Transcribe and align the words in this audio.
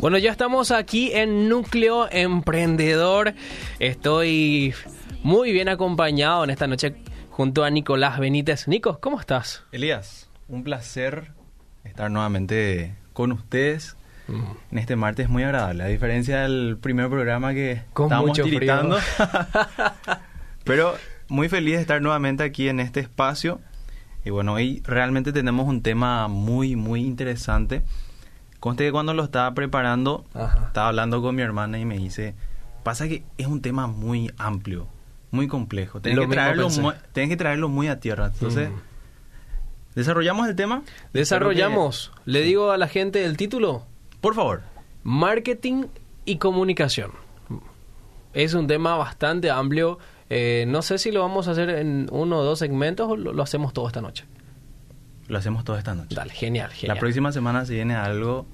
Bueno, 0.00 0.16
ya 0.16 0.30
estamos 0.30 0.70
aquí 0.70 1.10
en 1.12 1.48
Núcleo 1.48 2.08
Emprendedor. 2.08 3.34
Estoy 3.80 4.72
muy 5.24 5.50
bien 5.50 5.68
acompañado 5.68 6.44
en 6.44 6.50
esta 6.50 6.68
noche 6.68 6.94
junto 7.30 7.64
a 7.64 7.70
Nicolás 7.70 8.20
Benítez. 8.20 8.68
Nico, 8.68 9.00
¿cómo 9.00 9.18
estás? 9.18 9.64
Elías, 9.72 10.30
un 10.46 10.62
placer 10.62 11.32
estar 11.82 12.12
nuevamente 12.12 12.94
con 13.12 13.32
ustedes 13.32 13.96
mm. 14.28 14.42
en 14.70 14.78
este 14.78 14.94
martes 14.94 15.28
muy 15.28 15.42
agradable. 15.42 15.82
A 15.82 15.88
diferencia 15.88 16.42
del 16.42 16.78
primer 16.80 17.08
programa 17.08 17.52
que 17.52 17.82
con 17.92 18.06
estábamos 18.06 18.38
tiritando. 18.40 18.98
Pero 20.62 20.94
muy 21.26 21.48
feliz 21.48 21.74
de 21.74 21.80
estar 21.80 22.00
nuevamente 22.00 22.44
aquí 22.44 22.68
en 22.68 22.78
este 22.78 23.00
espacio. 23.00 23.60
Y 24.24 24.30
bueno, 24.30 24.52
hoy 24.52 24.80
realmente 24.84 25.32
tenemos 25.32 25.66
un 25.66 25.82
tema 25.82 26.28
muy, 26.28 26.76
muy 26.76 27.00
interesante 27.00 27.82
Conste 28.60 28.84
que 28.84 28.92
cuando 28.92 29.14
lo 29.14 29.22
estaba 29.22 29.54
preparando, 29.54 30.24
estaba 30.34 30.88
hablando 30.88 31.22
con 31.22 31.34
mi 31.36 31.42
hermana 31.42 31.78
y 31.78 31.84
me 31.84 31.96
dice, 31.96 32.34
pasa 32.82 33.06
que 33.06 33.22
es 33.36 33.46
un 33.46 33.62
tema 33.62 33.86
muy 33.86 34.32
amplio, 34.36 34.88
muy 35.30 35.46
complejo. 35.46 36.00
Tienes, 36.00 36.26
que 36.26 36.32
traerlo, 36.32 36.68
muy, 36.70 36.94
que 37.12 37.36
traerlo 37.36 37.68
muy 37.68 37.86
a 37.86 38.00
tierra. 38.00 38.26
Entonces, 38.26 38.70
mm. 38.70 38.74
¿desarrollamos 39.94 40.48
el 40.48 40.56
tema? 40.56 40.82
Desarrollamos. 41.12 42.12
Le 42.24 42.42
digo 42.42 42.72
a 42.72 42.78
la 42.78 42.88
gente 42.88 43.24
el 43.24 43.36
título. 43.36 43.84
Por 44.20 44.34
favor. 44.34 44.62
Marketing 45.04 45.84
y 46.24 46.38
comunicación. 46.38 47.12
Es 48.34 48.54
un 48.54 48.66
tema 48.66 48.96
bastante 48.96 49.50
amplio. 49.50 50.00
Eh, 50.30 50.64
no 50.66 50.82
sé 50.82 50.98
si 50.98 51.12
lo 51.12 51.20
vamos 51.20 51.46
a 51.46 51.52
hacer 51.52 51.70
en 51.70 52.08
uno 52.10 52.38
o 52.38 52.44
dos 52.44 52.58
segmentos 52.58 53.08
o 53.08 53.16
lo 53.16 53.42
hacemos 53.42 53.72
todo 53.72 53.86
esta 53.86 54.00
noche. 54.00 54.24
Lo 55.28 55.38
hacemos 55.38 55.64
toda 55.64 55.78
esta 55.78 55.94
noche. 55.94 56.14
Dale, 56.14 56.32
genial, 56.32 56.70
genial. 56.72 56.96
La 56.96 57.00
próxima 57.00 57.32
semana 57.32 57.64
se 57.64 57.74
viene 57.74 57.94
algo 57.94 58.46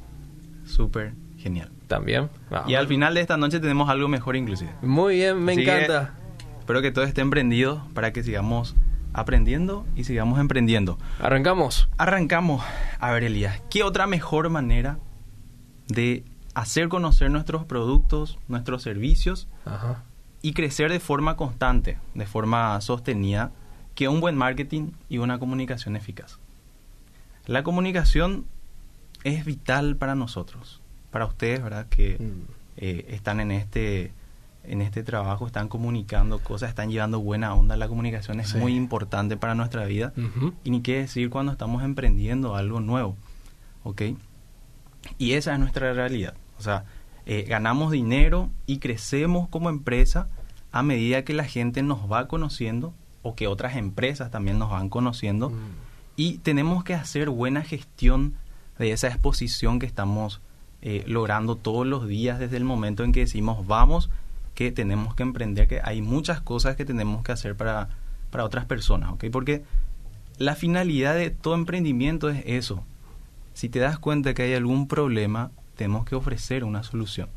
súper 0.67 1.15
genial. 1.39 1.71
También. 1.87 2.31
Y 2.67 2.75
al 2.75 2.89
final 2.89 3.15
de 3.15 3.21
esta 3.21 3.37
noche 3.37 3.61
tenemos 3.61 3.89
algo 3.89 4.09
mejor 4.09 4.37
inclusive. 4.37 4.73
Muy 4.83 5.17
bien, 5.17 5.43
me 5.43 5.53
encanta. 5.53 6.15
espero 6.59 6.83
que 6.83 6.91
todo 6.91 7.05
esté 7.05 7.21
emprendido 7.21 7.87
para 7.95 8.13
que 8.13 8.23
sigamos 8.23 8.75
aprendiendo 9.13 9.87
y 9.95 10.05
sigamos 10.05 10.41
emprendiendo. 10.41 10.99
Arrancamos. 11.21 11.89
Arrancamos. 11.99 12.65
A 12.99 13.13
ver, 13.13 13.25
Elías, 13.25 13.63
¿qué 13.71 13.83
otra 13.83 14.07
mejor 14.07 14.51
manera 14.51 14.99
de 15.89 16.25
hacer 16.55 16.89
conocer 16.89 17.31
nuestros 17.31 17.65
productos, 17.65 18.39
nuestros 18.49 18.83
servicios 18.83 19.49
y 20.43 20.53
crecer 20.53 20.91
de 20.91 21.01
forma 21.01 21.37
constante, 21.37 21.99
de 22.15 22.27
forma 22.27 22.81
sostenida, 22.81 23.53
que 23.95 24.09
un 24.09 24.21
buen 24.21 24.37
marketing 24.37 24.93
y 25.09 25.19
una 25.19 25.39
comunicación 25.39 25.95
eficaz? 25.95 26.39
La 27.47 27.63
comunicación 27.63 28.47
es 29.23 29.45
vital 29.45 29.97
para 29.97 30.15
nosotros, 30.15 30.81
para 31.11 31.27
ustedes, 31.27 31.63
¿verdad? 31.63 31.87
Que 31.89 32.19
mm. 32.19 32.53
eh, 32.79 33.07
están 33.11 33.41
en 33.41 33.51
este, 33.51 34.13
en 34.65 34.81
este 34.81 35.03
trabajo, 35.03 35.47
están 35.47 35.69
comunicando 35.69 36.39
cosas, 36.39 36.71
están 36.71 36.91
llevando 36.91 37.21
buena 37.21 37.55
onda. 37.55 37.77
La 37.77 37.89
comunicación 37.89 38.41
es 38.41 38.55
muy 38.55 38.75
importante 38.75 39.37
para 39.37 39.55
nuestra 39.55 39.85
vida. 39.85 40.13
Y 40.65 40.71
ni 40.71 40.81
qué 40.81 41.01
decir 41.01 41.29
cuando 41.31 41.53
estamos 41.53 41.83
emprendiendo 41.83 42.57
algo 42.57 42.81
nuevo, 42.81 43.17
¿ok? 43.83 44.03
Y 45.19 45.33
esa 45.33 45.53
es 45.53 45.59
nuestra 45.59 45.93
realidad. 45.93 46.35
O 46.59 46.63
sea, 46.63 46.85
eh, 47.27 47.45
ganamos 47.47 47.93
dinero 47.93 48.51
y 48.67 48.79
crecemos 48.79 49.49
como 49.49 49.69
empresa 49.69 50.29
a 50.73 50.83
medida 50.83 51.25
que 51.25 51.35
la 51.35 51.45
gente 51.45 51.83
nos 51.83 52.11
va 52.11 52.27
conociendo 52.27 52.95
o 53.23 53.35
que 53.35 53.49
otras 53.49 53.77
empresas 53.77 54.31
también 54.31 54.59
nos 54.59 54.71
van 54.71 54.89
conociendo. 54.89 55.51
Mm 55.51 55.84
y 56.17 56.39
tenemos 56.39 56.85
que 56.85 56.95
hacer 56.95 57.31
buena 57.31 57.63
gestión 57.63 58.35
de 58.79 58.93
esa 58.93 59.09
exposición 59.09 59.79
que 59.79 59.87
estamos 59.87 60.41
eh, 60.83 61.05
logrando 61.07 61.57
todos 61.57 61.87
los 61.87 62.07
días 62.07 62.39
desde 62.39 62.57
el 62.57 62.65
momento 62.65 63.05
en 63.05 63.13
que 63.13 63.21
decimos 63.21 63.67
vamos, 63.67 64.11
que 64.55 64.71
tenemos 64.71 65.15
que 65.15 65.23
emprender, 65.23 65.67
que 65.67 65.81
hay 65.83 66.03
muchas 66.03 66.41
cosas 66.41 66.77
que 66.77 66.85
tenemos 66.85 67.23
que 67.25 67.33
hacer 67.33 67.57
para, 67.57 67.89
para 68.31 68.45
otras 68.45 68.67
personas, 68.67 69.13
¿ok? 69.13 69.27
Porque 69.33 69.65
la 70.39 70.55
finalidad 70.55 71.15
de 71.15 71.31
todo 71.31 71.55
emprendimiento 71.55 72.29
es 72.29 72.43
eso. 72.47 72.85
Si 73.55 73.69
te 73.69 73.79
das 73.79 73.99
cuenta 73.99 74.35
que 74.35 74.43
hay 74.43 74.55
algún 74.55 74.89
problema, 74.89 75.51
tenemos 75.77 76.05
que 76.05 76.17
ofrecer 76.17 76.65
una 76.65 76.83
solución. 76.83 77.29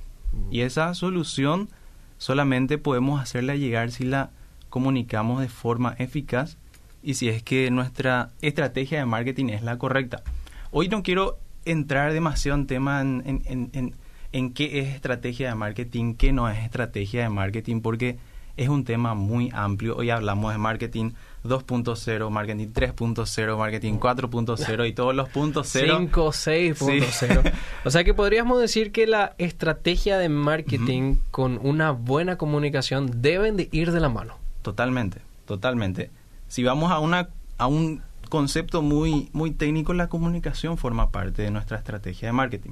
Y 0.52 0.62
esa 0.62 0.94
solución 0.94 1.70
solamente 2.18 2.78
podemos 2.78 3.22
hacerla 3.22 3.56
llegar 3.56 3.92
si 3.92 4.04
la 4.04 4.32
comunicamos 4.70 5.42
de 5.42 5.50
forma 5.50 5.96
eficaz 5.98 6.58
y 7.04 7.16
si 7.16 7.30
es 7.30 7.44
que 7.44 7.72
nuestra 7.72 8.32
estrategia 8.42 9.00
de 9.00 9.06
marketing 9.06 9.48
es 9.50 9.64
la 9.64 9.78
correcta. 9.78 10.24
Hoy 10.72 10.90
no 10.90 11.04
quiero 11.04 11.38
entrar 11.66 12.14
demasiado 12.14 12.58
en 12.58 12.68
tema 12.68 13.02
en, 13.02 13.94
en, 14.32 14.54
qué 14.54 14.80
es 14.80 14.96
estrategia 14.96 15.50
de 15.50 15.56
marketing, 15.56 16.16
qué 16.16 16.32
no 16.32 16.50
es 16.50 16.58
estrategia 16.60 17.24
de 17.24 17.30
marketing, 17.30 17.82
porque 17.82 18.18
es 18.56 18.70
un 18.70 18.84
tema 18.84 19.14
muy 19.14 19.50
amplio. 19.54 19.96
Hoy 19.96 20.10
hablamos 20.10 20.52
de 20.52 20.58
marketing 20.58 21.12
2.0, 21.44 22.30
marketing 22.30 22.68
3.0, 22.68 23.58
marketing 23.58 23.94
4.0 23.94 24.88
y 24.88 24.94
todos 24.94 25.16
los 25.16 25.30
puntos 25.30 25.70
0. 25.72 25.98
5, 26.00 26.28
6.0. 26.32 27.54
O 27.86 27.92
sea 27.92 28.04
que 28.04 28.14
podríamos 28.14 28.60
decir 28.60 28.92
que 28.92 29.08
la 29.08 29.36
estrategia 29.38 30.18
de 30.18 30.30
marketing 30.30 31.16
con 31.32 31.60
una 31.62 31.92
buena 31.92 32.38
comunicación 32.38 33.22
deben 33.22 33.56
de 33.56 33.70
ir 33.72 33.92
de 33.92 34.00
la 34.00 34.10
mano. 34.10 34.36
Totalmente, 34.62 35.22
totalmente. 35.46 36.10
Si 36.48 36.64
vamos 36.64 36.92
a, 36.92 37.00
una, 37.00 37.30
a 37.58 37.68
un 37.68 38.02
concepto 38.30 38.82
muy, 38.82 39.30
muy 39.34 39.52
técnico, 39.52 39.94
la 39.94 40.08
comunicación 40.08 40.78
forma 40.78 41.12
parte 41.12 41.42
de 41.42 41.52
nuestra 41.52 41.78
estrategia 41.78 42.30
de 42.30 42.34
marketing. 42.34 42.72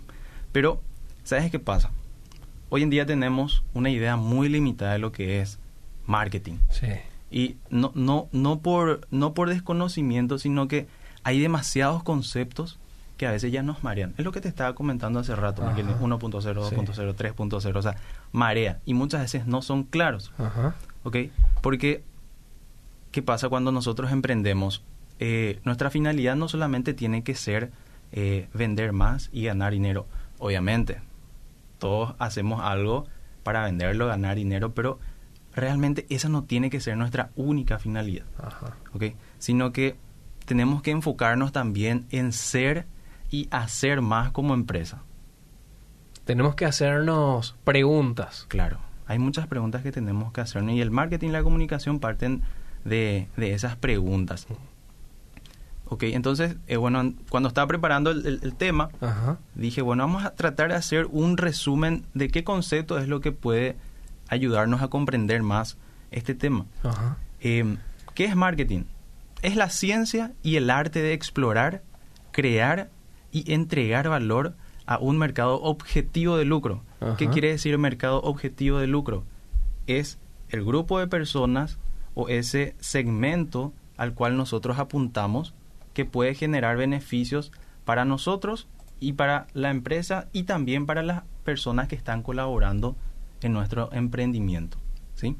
Pero, 0.51 0.81
¿sabes 1.23 1.51
qué 1.51 1.59
pasa? 1.59 1.91
Hoy 2.69 2.83
en 2.83 2.89
día 2.89 3.05
tenemos 3.05 3.63
una 3.73 3.89
idea 3.89 4.15
muy 4.15 4.49
limitada 4.49 4.93
de 4.93 4.99
lo 4.99 5.11
que 5.11 5.41
es 5.41 5.59
marketing. 6.05 6.57
Sí. 6.69 6.87
Y 7.31 7.57
no, 7.69 7.91
no, 7.95 8.29
no, 8.31 8.59
por, 8.59 9.07
no 9.11 9.33
por 9.33 9.49
desconocimiento, 9.49 10.37
sino 10.37 10.67
que 10.67 10.87
hay 11.23 11.39
demasiados 11.39 12.03
conceptos 12.03 12.79
que 13.17 13.27
a 13.27 13.31
veces 13.31 13.51
ya 13.51 13.63
nos 13.63 13.83
marean. 13.83 14.13
Es 14.17 14.25
lo 14.25 14.31
que 14.31 14.41
te 14.41 14.47
estaba 14.47 14.75
comentando 14.75 15.19
hace 15.19 15.35
rato, 15.35 15.63
1.0, 15.63 16.19
2.0, 16.19 17.15
3.0, 17.15 17.75
o 17.75 17.81
sea, 17.81 17.95
marea. 18.31 18.79
Y 18.85 18.93
muchas 18.93 19.21
veces 19.21 19.47
no 19.47 19.61
son 19.61 19.83
claros. 19.83 20.33
Ajá. 20.37 20.75
¿Ok? 21.03 21.17
Porque 21.61 22.03
¿Qué 23.15 23.23
pasa 23.23 23.47
cuando 23.47 23.71
nosotros 23.71 24.11
emprendemos? 24.11 24.83
Eh, 25.19 25.61
nuestra 25.63 25.89
finalidad 25.89 26.35
no 26.35 26.49
solamente 26.49 26.93
tiene 26.93 27.23
que 27.23 27.33
ser 27.33 27.71
eh, 28.11 28.49
vender 28.53 28.91
más 28.91 29.29
y 29.31 29.45
ganar 29.45 29.71
dinero. 29.71 30.05
Obviamente, 30.37 30.99
todos 31.79 32.15
hacemos 32.19 32.59
algo 32.61 33.05
para 33.41 33.63
venderlo, 33.63 34.07
ganar 34.07 34.35
dinero, 34.35 34.73
pero 34.73 34.99
realmente 35.53 36.05
esa 36.09 36.27
no 36.27 36.43
tiene 36.43 36.69
que 36.69 36.81
ser 36.81 36.97
nuestra 36.97 37.29
única 37.37 37.79
finalidad. 37.79 38.25
Sino 39.39 39.71
que 39.71 39.95
tenemos 40.43 40.81
que 40.81 40.91
enfocarnos 40.91 41.53
también 41.53 42.07
en 42.09 42.33
ser 42.33 42.85
y 43.31 43.47
hacer 43.49 44.01
más 44.01 44.31
como 44.31 44.53
empresa. 44.53 45.03
Tenemos 46.25 46.55
que 46.55 46.65
hacernos 46.65 47.55
preguntas. 47.63 48.45
Claro, 48.49 48.79
hay 49.07 49.19
muchas 49.19 49.47
preguntas 49.47 49.83
que 49.83 49.93
tenemos 49.93 50.33
que 50.33 50.41
hacernos 50.41 50.73
y 50.73 50.81
el 50.81 50.91
marketing 50.91 51.29
y 51.29 51.31
la 51.31 51.43
comunicación 51.43 52.01
parten 52.01 52.43
de, 52.85 53.27
esas 53.37 53.75
preguntas. 53.75 54.47
Ok, 55.87 56.03
entonces, 56.03 56.55
eh, 56.67 56.77
bueno, 56.77 57.13
cuando 57.29 57.49
estaba 57.49 57.67
preparando 57.67 58.11
el, 58.11 58.55
tema, 58.55 58.89
dije, 59.53 59.81
bueno, 59.81 60.03
vamos 60.03 60.23
a 60.23 60.31
tratar 60.31 60.69
de 60.69 60.75
hacer 60.75 61.07
un 61.11 61.37
resumen 61.37 62.05
de 62.13 62.29
qué 62.29 62.43
concepto 62.43 62.97
es 62.97 63.07
lo 63.07 63.19
que 63.19 63.31
puede 63.31 63.75
ayudarnos 64.29 64.81
a 64.81 64.87
comprender 64.87 65.43
más 65.43 65.77
este 66.11 66.33
tema. 66.33 66.65
Em, 67.41 67.77
¿Qué 68.13 68.25
es 68.25 68.35
marketing? 68.35 68.83
Es 69.41 69.55
la 69.55 69.69
ciencia 69.69 70.31
y 70.41 70.55
el 70.55 70.69
arte 70.69 71.01
de 71.01 71.13
explorar, 71.13 71.83
crear 72.31 72.89
y 73.31 73.51
entregar 73.53 74.07
valor 74.09 74.55
a 74.87 74.97
un 74.97 75.17
mercado 75.17 75.61
objetivo 75.61 76.37
de 76.37 76.45
lucro. 76.45 76.83
¿Qué 77.17 77.29
quiere 77.29 77.49
decir 77.49 77.77
mercado 77.77 78.21
objetivo 78.21 78.79
de 78.79 78.87
lucro? 78.87 79.23
Es 79.85 80.17
el 80.49 80.63
grupo 80.63 80.99
de 80.99 81.07
personas 81.07 81.77
o 82.15 82.29
ese 82.29 82.75
segmento 82.79 83.73
al 83.97 84.13
cual 84.13 84.35
nosotros 84.35 84.79
apuntamos 84.79 85.53
que 85.93 86.05
puede 86.05 86.33
generar 86.33 86.77
beneficios 86.77 87.51
para 87.85 88.03
nosotros 88.03 88.67
y 88.99 89.13
para 89.13 89.47
la 89.53 89.69
empresa 89.69 90.27
y 90.33 90.43
también 90.43 90.85
para 90.85 91.03
las 91.03 91.23
personas 91.43 91.87
que 91.87 91.95
están 91.95 92.23
colaborando 92.23 92.95
en 93.41 93.53
nuestro 93.53 93.91
emprendimiento. 93.93 94.77
¿sí? 95.13 95.37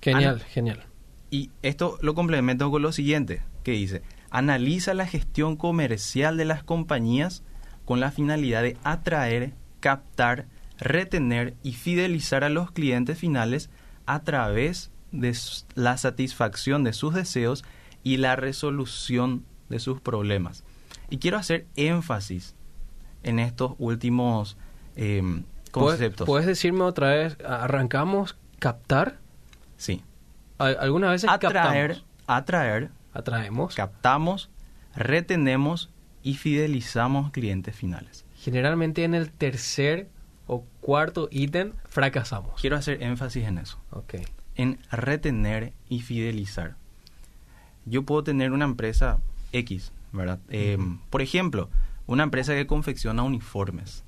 Genial, 0.00 0.40
genial. 0.40 0.84
Y 1.30 1.50
esto 1.62 1.98
lo 2.02 2.14
complemento 2.14 2.70
con 2.70 2.82
lo 2.82 2.92
siguiente, 2.92 3.42
que 3.62 3.72
dice, 3.72 4.02
analiza 4.30 4.94
la 4.94 5.06
gestión 5.06 5.56
comercial 5.56 6.36
de 6.36 6.44
las 6.44 6.62
compañías 6.62 7.42
con 7.84 8.00
la 8.00 8.10
finalidad 8.10 8.62
de 8.62 8.76
atraer, 8.84 9.54
captar, 9.80 10.46
retener 10.78 11.54
y 11.62 11.72
fidelizar 11.72 12.44
a 12.44 12.48
los 12.48 12.70
clientes 12.70 13.18
finales 13.18 13.70
a 14.06 14.22
través 14.22 14.91
de 15.12 15.36
la 15.74 15.96
satisfacción 15.98 16.84
de 16.84 16.92
sus 16.92 17.14
deseos 17.14 17.64
y 18.02 18.16
la 18.16 18.36
resolución 18.36 19.44
de 19.68 19.78
sus 19.78 20.00
problemas. 20.00 20.64
Y 21.10 21.18
quiero 21.18 21.36
hacer 21.36 21.66
énfasis 21.76 22.54
en 23.22 23.38
estos 23.38 23.74
últimos 23.78 24.56
eh, 24.96 25.42
conceptos. 25.70 26.26
¿Puedes, 26.26 26.46
decirme 26.46 26.82
otra 26.82 27.10
vez, 27.10 27.36
arrancamos 27.44 28.36
captar? 28.58 29.18
Sí. 29.76 30.02
Algunas 30.58 31.10
veces 31.10 31.30
atraer, 31.30 31.52
captamos. 31.52 32.10
Atraer. 32.26 32.90
Atraemos. 33.12 33.74
Captamos, 33.74 34.50
retenemos 34.94 35.90
y 36.22 36.34
fidelizamos 36.34 37.30
clientes 37.30 37.74
finales. 37.74 38.24
Generalmente 38.36 39.04
en 39.04 39.14
el 39.14 39.30
tercer 39.30 40.08
o 40.46 40.64
cuarto 40.80 41.28
ítem 41.30 41.72
fracasamos. 41.84 42.60
Quiero 42.60 42.76
hacer 42.76 43.02
énfasis 43.02 43.44
en 43.44 43.58
eso. 43.58 43.78
Ok. 43.90 44.14
En 44.56 44.78
retener 44.90 45.72
y 45.88 46.00
fidelizar. 46.00 46.76
Yo 47.86 48.02
puedo 48.02 48.22
tener 48.22 48.52
una 48.52 48.64
empresa 48.64 49.18
X, 49.52 49.92
¿verdad? 50.12 50.38
Eh, 50.50 50.78
por 51.10 51.22
ejemplo, 51.22 51.68
una 52.06 52.22
empresa 52.22 52.54
que 52.54 52.66
confecciona 52.66 53.22
uniformes. 53.22 54.04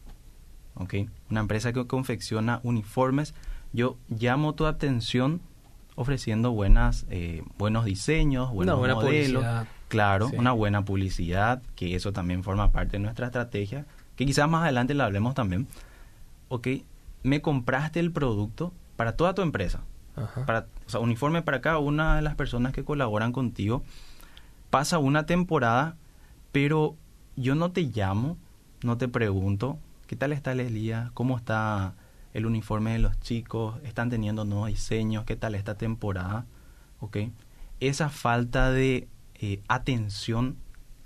¿Ok? 0.74 0.94
Una 1.30 1.40
empresa 1.40 1.72
que 1.72 1.86
confecciona 1.86 2.60
uniformes. 2.62 3.34
Yo 3.72 3.96
llamo 4.08 4.54
tu 4.54 4.66
atención 4.66 5.40
ofreciendo 5.96 6.50
buenas, 6.50 7.06
eh, 7.10 7.42
buenos 7.56 7.84
diseños, 7.84 8.52
buenos 8.52 8.74
una 8.74 8.78
buena 8.78 8.94
modelos. 8.94 9.42
Publicidad. 9.42 9.66
Claro, 9.88 10.30
una 10.36 10.50
buena 10.50 10.84
publicidad, 10.84 11.62
que 11.76 11.94
eso 11.94 12.12
también 12.12 12.42
forma 12.42 12.72
parte 12.72 12.92
de 12.92 12.98
nuestra 12.98 13.26
estrategia, 13.26 13.86
que 14.16 14.26
quizás 14.26 14.48
más 14.48 14.64
adelante 14.64 14.92
la 14.92 15.04
hablemos 15.04 15.34
también. 15.34 15.68
Ok, 16.48 16.68
me 17.22 17.40
compraste 17.40 18.00
el 18.00 18.10
producto 18.10 18.72
para 18.96 19.16
toda 19.16 19.34
tu 19.34 19.42
empresa. 19.42 19.82
Para, 20.46 20.66
o 20.86 20.90
sea, 20.90 21.00
uniforme 21.00 21.42
para 21.42 21.60
cada 21.60 21.78
una 21.78 22.16
de 22.16 22.22
las 22.22 22.34
personas 22.34 22.72
que 22.72 22.84
colaboran 22.84 23.32
contigo. 23.32 23.82
Pasa 24.70 24.98
una 24.98 25.26
temporada, 25.26 25.96
pero 26.52 26.96
yo 27.36 27.54
no 27.54 27.72
te 27.72 27.82
llamo, 27.82 28.36
no 28.82 28.96
te 28.96 29.08
pregunto, 29.08 29.78
¿qué 30.06 30.16
tal 30.16 30.32
está 30.32 30.52
el 30.52 30.72
día? 30.72 31.10
¿Cómo 31.14 31.36
está 31.36 31.94
el 32.32 32.46
uniforme 32.46 32.92
de 32.92 32.98
los 32.98 33.18
chicos? 33.20 33.76
¿Están 33.84 34.10
teniendo 34.10 34.44
nuevos 34.44 34.68
diseños? 34.68 35.24
¿Qué 35.24 35.36
tal 35.36 35.54
esta 35.54 35.76
temporada? 35.76 36.46
Esa 37.80 38.08
falta 38.08 38.70
de 38.70 39.08
eh, 39.34 39.60
atención 39.68 40.56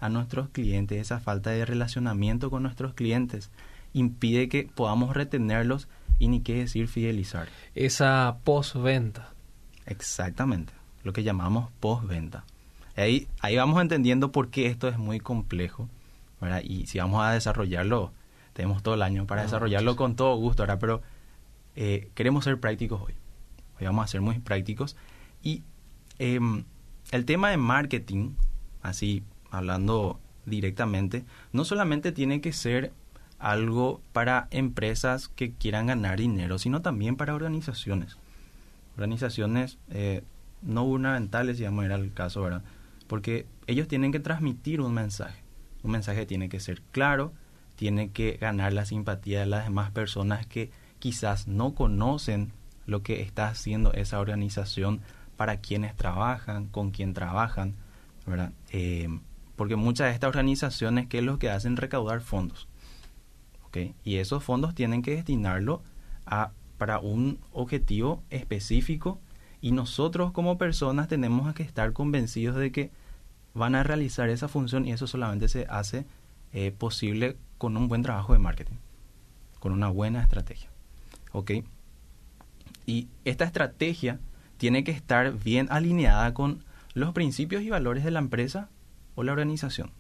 a 0.01 0.09
nuestros 0.09 0.49
clientes, 0.51 1.01
esa 1.01 1.19
falta 1.19 1.51
de 1.51 1.65
relacionamiento 1.65 2.51
con 2.51 2.63
nuestros 2.63 2.95
clientes, 2.95 3.51
impide 3.93 4.49
que 4.49 4.71
podamos 4.75 5.15
retenerlos 5.15 5.89
y 6.19 6.29
ni 6.29 6.41
qué 6.41 6.55
decir 6.55 6.89
fidelizar. 6.89 7.49
Esa 7.75 8.39
postventa. 8.45 9.33
Exactamente, 9.87 10.73
lo 11.03 11.13
que 11.13 11.23
llamamos 11.23 11.71
postventa. 11.81 12.45
Ahí, 12.97 13.29
ahí 13.41 13.57
vamos 13.57 13.81
entendiendo 13.81 14.33
por 14.33 14.51
qué 14.51 14.67
esto 14.67 14.89
es 14.89 14.99
muy 14.99 15.21
complejo, 15.21 15.89
¿verdad? 16.41 16.63
Y 16.65 16.87
si 16.87 16.99
vamos 16.99 17.25
a 17.25 17.31
desarrollarlo, 17.31 18.13
tenemos 18.53 18.83
todo 18.83 18.95
el 18.95 19.03
año 19.03 19.27
para 19.27 19.43
desarrollarlo 19.43 19.95
con 19.97 20.17
todo 20.17 20.37
gusto, 20.37 20.65
¿verdad? 20.65 20.79
Pero 20.81 21.03
eh, 21.77 22.11
queremos 22.15 22.45
ser 22.45 22.59
prácticos 22.59 23.01
hoy. 23.01 23.15
Hoy 23.79 23.87
vamos 23.87 24.05
a 24.05 24.09
ser 24.09 24.21
muy 24.21 24.41
prácticos. 24.41 24.97
Y 25.43 25.63
em, 26.19 26.65
el 27.13 27.25
tema 27.25 27.51
de 27.51 27.57
marketing, 27.57 28.33
así 28.83 29.23
hablando 29.51 30.19
directamente, 30.45 31.25
no 31.53 31.65
solamente 31.65 32.11
tiene 32.11 32.41
que 32.41 32.53
ser 32.53 32.93
algo 33.39 34.01
para 34.13 34.49
empresas 34.51 35.29
que 35.29 35.53
quieran 35.53 35.87
ganar 35.87 36.19
dinero, 36.19 36.59
sino 36.59 36.83
también 36.83 37.17
para 37.17 37.35
organizaciones. 37.35 38.17
Organizaciones 38.97 39.79
eh, 39.91 40.25
no 40.63 40.85
gubernamentales, 40.85 41.59
si 41.59 41.65
vamos 41.65 41.83
a 41.83 41.87
ir 41.87 41.93
al 41.93 42.13
caso, 42.13 42.43
¿verdad? 42.43 42.63
Porque 43.07 43.47
ellos 43.67 43.89
tienen 43.89 44.13
que 44.13 44.21
transmitir 44.21 44.81
un 44.81 44.93
mensaje. 44.93 45.43
Un 45.83 45.93
mensaje 45.93 46.27
tiene 46.27 46.49
que 46.49 46.61
ser 46.61 46.83
claro, 46.91 47.33
tiene 47.77 48.11
que 48.11 48.33
ganar 48.41 48.73
la 48.73 48.85
simpatía 48.85 49.41
de 49.41 49.47
las 49.47 49.65
demás 49.65 49.93
personas 49.93 50.47
que 50.47 50.71
quizás 50.99 51.47
no 51.47 51.75
conocen 51.75 52.53
lo 52.87 53.03
que 53.03 53.23
está 53.23 53.49
haciendo 53.49 53.93
esa 53.93 54.19
organización 54.19 55.01
para 55.37 55.59
quienes 55.59 55.95
trabajan, 55.95 56.67
con 56.67 56.91
quién 56.91 57.15
trabajan, 57.15 57.75
¿verdad? 58.27 58.53
Eh, 58.71 59.09
porque 59.55 59.77
muchas 59.77 60.09
de 60.09 60.15
estas 60.15 60.29
organizaciones, 60.29 61.07
¿qué 61.07 61.19
es 61.19 61.25
lo 61.25 61.39
que 61.39 61.51
hacen? 61.51 61.77
Recaudar 61.77 62.21
fondos. 62.21 62.68
Y 64.05 64.17
esos 64.17 64.43
fondos 64.43 64.75
tienen 64.75 65.03
que 65.03 65.13
destinarlo 65.13 65.83
a, 66.27 66.53
para 66.79 66.99
un 66.99 67.39
objetivo 67.53 68.23
específico 68.31 69.21
y 69.61 69.73
nosotros 69.73 70.33
como 70.33 70.59
personas 70.59 71.09
tenemos 71.09 71.53
que 71.55 71.63
estar 71.63 71.93
convencidos 71.93 72.57
de 72.57 72.73
que 72.73 72.91
van 73.55 73.75
a 73.75 73.83
realizar 73.83 74.29
esa 74.29 74.49
función 74.49 74.87
y 74.87 74.93
eso 74.93 75.07
solamente 75.07 75.49
se 75.49 75.67
hace 75.69 76.07
eh, 76.53 76.73
posible 76.77 77.37
con 77.59 77.77
un 77.77 77.89
buen 77.89 78.03
trabajo 78.03 78.33
de 78.33 78.39
marketing, 78.39 78.77
con 79.59 79.73
una 79.73 79.89
buena 79.89 80.23
estrategia. 80.23 80.71
¿Ok? 81.33 81.53
Y 82.87 83.09
esta 83.25 83.45
estrategia 83.45 84.19
tiene 84.57 84.85
que 84.85 84.93
estar 84.93 85.33
bien 85.33 85.67
alineada 85.71 86.33
con 86.35 86.65
los 86.95 87.13
principios 87.13 87.63
y 87.63 87.71
valores 87.71 88.05
de 88.05 88.11
la 88.11 88.21
empresa 88.21 88.69
o 89.15 89.25
la 89.25 89.33
organización 89.33 89.91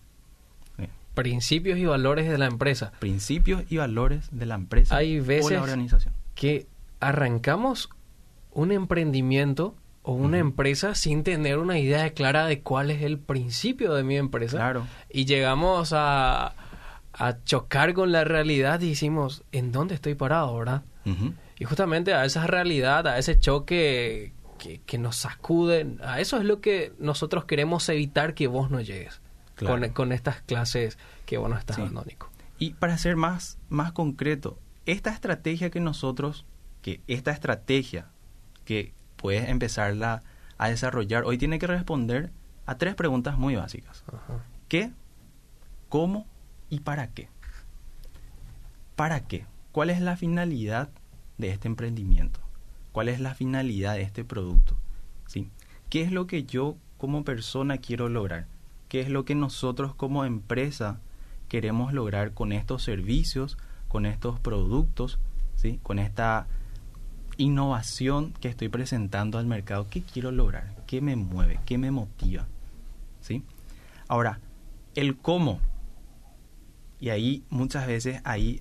principios 1.18 1.80
y 1.80 1.84
valores 1.84 2.28
de 2.28 2.38
la 2.38 2.46
empresa. 2.46 2.92
Principios 3.00 3.64
y 3.68 3.78
valores 3.78 4.28
de 4.30 4.46
la 4.46 4.54
empresa 4.54 4.94
Hay 4.96 5.18
veces 5.18 5.46
o 5.46 5.54
la 5.54 5.62
organización. 5.62 6.14
Que 6.36 6.68
arrancamos 7.00 7.90
un 8.52 8.70
emprendimiento 8.70 9.74
o 10.04 10.12
una 10.12 10.38
empresa 10.38 10.94
sin 10.94 11.24
tener 11.24 11.58
una 11.58 11.76
idea 11.80 12.10
clara 12.10 12.46
de 12.46 12.60
cuál 12.60 12.92
es 12.92 13.02
el 13.02 13.18
principio 13.18 13.94
de 13.94 14.04
mi 14.04 14.16
empresa. 14.16 14.58
Claro. 14.58 14.86
Y 15.10 15.24
llegamos 15.24 15.92
a, 15.92 16.54
a 17.12 17.44
chocar 17.44 17.94
con 17.94 18.12
la 18.12 18.22
realidad 18.22 18.80
y 18.80 18.90
decimos, 18.90 19.42
¿en 19.50 19.72
dónde 19.72 19.96
estoy 19.96 20.14
parado, 20.14 20.56
verdad? 20.56 20.82
Y 21.58 21.64
justamente 21.64 22.14
a 22.14 22.26
esa 22.26 22.46
realidad, 22.46 23.08
a 23.08 23.18
ese 23.18 23.40
choque 23.40 24.34
que, 24.58 24.82
que 24.86 24.98
nos 24.98 25.16
sacude, 25.16 25.96
a 26.00 26.20
eso 26.20 26.36
es 26.36 26.44
lo 26.44 26.60
que 26.60 26.92
nosotros 27.00 27.44
queremos 27.44 27.88
evitar 27.88 28.34
que 28.34 28.46
vos 28.46 28.70
no 28.70 28.80
llegues 28.80 29.20
con, 29.66 30.12
estas 30.12 30.40
clases 30.42 30.98
que 31.26 31.38
vos 31.38 31.50
nos 31.50 31.58
estás 31.58 31.78
dando, 31.78 32.04
Nico. 32.04 32.30
Y 32.58 32.74
para 32.74 32.98
ser 32.98 33.16
más, 33.16 33.58
más 33.68 33.92
concreto, 33.92 34.58
esta 34.86 35.10
estrategia 35.10 35.70
que 35.70 35.80
nosotros, 35.80 36.44
que 36.82 37.00
esta 37.06 37.30
estrategia 37.30 38.06
que 38.64 38.94
puedes 39.16 39.48
empezarla 39.48 40.22
a 40.56 40.68
desarrollar, 40.68 41.24
hoy 41.24 41.38
tiene 41.38 41.58
que 41.58 41.66
responder 41.66 42.32
a 42.66 42.76
tres 42.76 42.94
preguntas 42.94 43.38
muy 43.38 43.56
básicas. 43.56 44.04
¿Qué? 44.68 44.92
¿Cómo? 45.88 46.26
¿Y 46.68 46.80
para 46.80 47.08
qué? 47.08 47.28
¿Para 48.96 49.20
qué? 49.20 49.46
¿Cuál 49.72 49.90
es 49.90 50.00
la 50.00 50.16
finalidad 50.16 50.90
de 51.38 51.50
este 51.50 51.68
emprendimiento? 51.68 52.40
¿Cuál 52.92 53.08
es 53.08 53.20
la 53.20 53.34
finalidad 53.34 53.94
de 53.94 54.02
este 54.02 54.24
producto? 54.24 54.76
¿Sí? 55.26 55.50
¿Qué 55.88 56.02
es 56.02 56.12
lo 56.12 56.26
que 56.26 56.44
yo 56.44 56.76
como 56.98 57.24
persona 57.24 57.78
quiero 57.78 58.08
lograr? 58.08 58.46
Qué 58.88 59.00
es 59.00 59.08
lo 59.08 59.24
que 59.24 59.34
nosotros 59.34 59.94
como 59.94 60.24
empresa 60.24 61.00
queremos 61.48 61.92
lograr 61.92 62.34
con 62.34 62.52
estos 62.52 62.82
servicios, 62.82 63.58
con 63.88 64.06
estos 64.06 64.38
productos, 64.40 65.18
¿sí? 65.56 65.80
con 65.82 65.98
esta 65.98 66.46
innovación 67.36 68.32
que 68.40 68.48
estoy 68.48 68.68
presentando 68.68 69.38
al 69.38 69.46
mercado. 69.46 69.86
¿Qué 69.88 70.02
quiero 70.02 70.30
lograr? 70.30 70.74
¿Qué 70.86 71.00
me 71.00 71.16
mueve? 71.16 71.60
¿Qué 71.64 71.78
me 71.78 71.90
motiva? 71.90 72.46
¿Sí? 73.20 73.42
Ahora, 74.08 74.40
el 74.94 75.16
cómo. 75.16 75.60
Y 77.00 77.10
ahí 77.10 77.44
muchas 77.48 77.86
veces, 77.86 78.20
ahí 78.24 78.60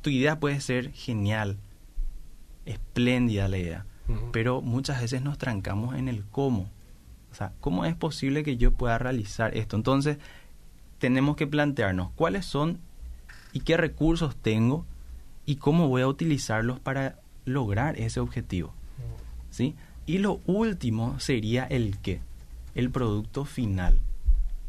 tu 0.00 0.10
idea 0.10 0.40
puede 0.40 0.60
ser 0.60 0.92
genial, 0.92 1.58
espléndida 2.64 3.48
la 3.48 3.58
idea, 3.58 3.86
pero 4.32 4.62
muchas 4.62 5.00
veces 5.00 5.20
nos 5.20 5.36
trancamos 5.36 5.96
en 5.96 6.08
el 6.08 6.24
cómo. 6.24 6.70
O 7.36 7.38
sea, 7.38 7.52
¿cómo 7.60 7.84
es 7.84 7.94
posible 7.94 8.42
que 8.42 8.56
yo 8.56 8.72
pueda 8.72 8.96
realizar 8.96 9.54
esto? 9.54 9.76
Entonces, 9.76 10.16
tenemos 10.98 11.36
que 11.36 11.46
plantearnos 11.46 12.10
cuáles 12.12 12.46
son 12.46 12.78
y 13.52 13.60
qué 13.60 13.76
recursos 13.76 14.34
tengo 14.36 14.86
y 15.44 15.56
cómo 15.56 15.88
voy 15.88 16.00
a 16.00 16.08
utilizarlos 16.08 16.80
para 16.80 17.18
lograr 17.44 18.00
ese 18.00 18.20
objetivo. 18.20 18.72
¿Sí? 19.50 19.74
Y 20.06 20.16
lo 20.16 20.40
último 20.46 21.20
sería 21.20 21.64
el 21.64 21.98
qué, 21.98 22.22
el 22.74 22.88
producto 22.88 23.44
final. 23.44 24.00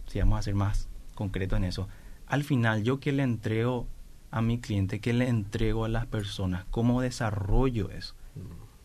Si 0.07 0.19
vamos 0.19 0.39
a 0.39 0.41
ser 0.41 0.55
más 0.55 0.89
concretos 1.15 1.55
en 1.55 1.63
eso. 1.63 1.87
Al 2.25 2.43
final, 2.43 2.83
yo 2.83 2.99
qué 2.99 3.13
le 3.13 3.23
entrego 3.23 3.87
a 4.29 4.41
mi 4.41 4.59
cliente, 4.59 4.99
qué 4.99 5.13
le 5.13 5.29
entrego 5.29 5.85
a 5.85 5.89
las 5.89 6.05
personas, 6.05 6.65
cómo 6.69 6.99
desarrollo 7.01 7.91
eso. 7.91 8.13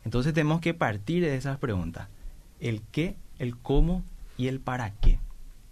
Entonces 0.05 0.33
tenemos 0.35 0.61
que 0.61 0.73
partir 0.73 1.25
de 1.25 1.35
esas 1.35 1.59
preguntas. 1.59 2.07
El 2.61 2.81
qué 2.93 3.17
el 3.43 3.57
cómo 3.57 4.05
y 4.39 4.47
el 4.47 4.61
para 4.61 4.95
qué. 4.95 5.19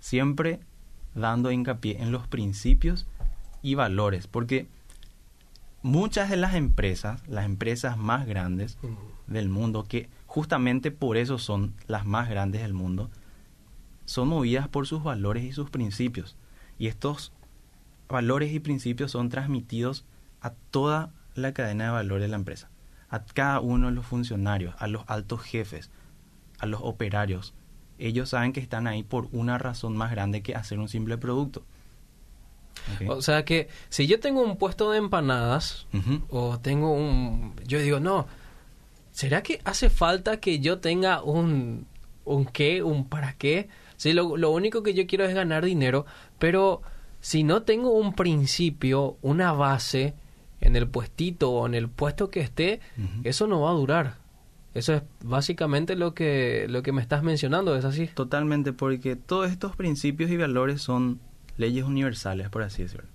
Siempre 0.00 0.59
dando 1.15 1.53
hincapié 1.53 2.03
en 2.03 2.11
los 2.11 2.27
principios 2.27 3.07
y 3.62 3.77
valores, 3.77 4.27
porque 4.27 4.67
muchas 5.83 6.31
de 6.31 6.37
las 6.37 6.55
empresas, 6.55 7.27
las 7.29 7.45
empresas 7.45 7.97
más 7.97 8.27
grandes 8.27 8.77
del 9.29 9.49
mundo, 9.49 9.85
que 9.85 10.09
justamente 10.27 10.91
por 10.91 11.17
eso 11.17 11.39
son 11.39 11.75
las 11.87 12.05
más 12.05 12.29
grandes 12.29 12.62
del 12.62 12.75
mundo, 12.75 13.09
son 14.05 14.29
movidas 14.29 14.67
por 14.67 14.89
sus 14.89 15.05
valores 15.05 15.45
y 15.45 15.53
sus 15.53 15.71
principios. 15.71 16.37
Y 16.77 16.89
estos 16.89 17.33
valores 18.09 18.53
y 18.53 18.59
principios 18.59 19.12
son 19.12 19.29
transmitidos 19.29 20.05
a 20.41 20.50
toda 20.73 21.12
la 21.37 21.53
cadena 21.53 21.85
de 21.85 21.91
valor 21.91 22.21
de 22.21 22.27
la 22.27 22.37
empresa, 22.37 22.69
a 23.11 23.25
cada 23.25 23.61
uno 23.61 23.87
de 23.87 23.93
los 23.93 24.07
funcionarios, 24.07 24.75
a 24.79 24.89
los 24.89 25.05
altos 25.07 25.43
jefes, 25.43 25.91
a 26.59 26.67
los 26.67 26.81
operarios. 26.83 27.55
Ellos 28.00 28.30
saben 28.30 28.52
que 28.52 28.61
están 28.61 28.87
ahí 28.87 29.02
por 29.02 29.28
una 29.33 29.59
razón 29.59 29.97
más 29.97 30.11
grande 30.11 30.42
que 30.42 30.54
hacer 30.54 30.78
un 30.78 30.88
simple 30.88 31.19
producto. 31.19 31.62
O 33.09 33.21
sea 33.21 33.45
que 33.45 33.69
si 33.90 34.07
yo 34.07 34.21
tengo 34.21 34.42
un 34.42 34.57
puesto 34.57 34.90
de 34.90 34.99
empanadas 34.99 35.87
o 36.30 36.59
tengo 36.59 36.92
un... 36.92 37.54
Yo 37.66 37.78
digo, 37.78 38.00
no, 38.00 38.26
¿será 39.12 39.42
que 39.42 39.61
hace 39.64 39.90
falta 39.90 40.38
que 40.38 40.61
yo 40.61 40.78
tenga 40.78 41.23
un, 41.23 41.87
un 42.25 42.47
qué, 42.47 42.83
un 42.83 43.07
para 43.07 43.35
qué? 43.35 43.69
Sí, 43.97 44.12
lo, 44.14 44.37
lo 44.37 44.50
único 44.50 44.83
que 44.83 44.95
yo 44.95 45.07
quiero 45.07 45.26
es 45.26 45.35
ganar 45.35 45.64
dinero, 45.64 46.07
pero 46.38 46.80
si 47.21 47.45
no 47.45 47.62
tengo 47.62 47.90
un 47.90 48.14
principio, 48.14 49.19
una 49.21 49.52
base 49.52 50.14
en 50.61 50.76
el 50.76 50.88
puestito 50.88 51.50
o 51.50 51.66
en 51.66 51.75
el 51.75 51.88
puesto 51.88 52.30
que 52.30 52.40
esté, 52.40 52.80
eso 53.25 53.47
no 53.47 53.61
va 53.61 53.71
a 53.71 53.75
durar. 53.75 54.20
Eso 54.73 54.95
es 54.95 55.03
básicamente 55.25 55.97
lo 55.97 56.15
que, 56.15 56.67
lo 56.69 56.83
que 56.83 56.93
me 56.93 57.03
estás 57.03 57.23
mencionando, 57.23 57.77
¿es 57.77 57.85
así? 57.85 58.07
Totalmente, 58.07 58.73
porque 58.73 59.17
todos 59.17 59.50
estos 59.50 59.75
principios 59.75 60.31
y 60.31 60.37
valores 60.37 60.81
son 60.81 61.21
leyes 61.57 61.85
universales, 61.85 62.49
por 62.50 62.62
así 62.62 62.85
decirlo. 62.85 63.09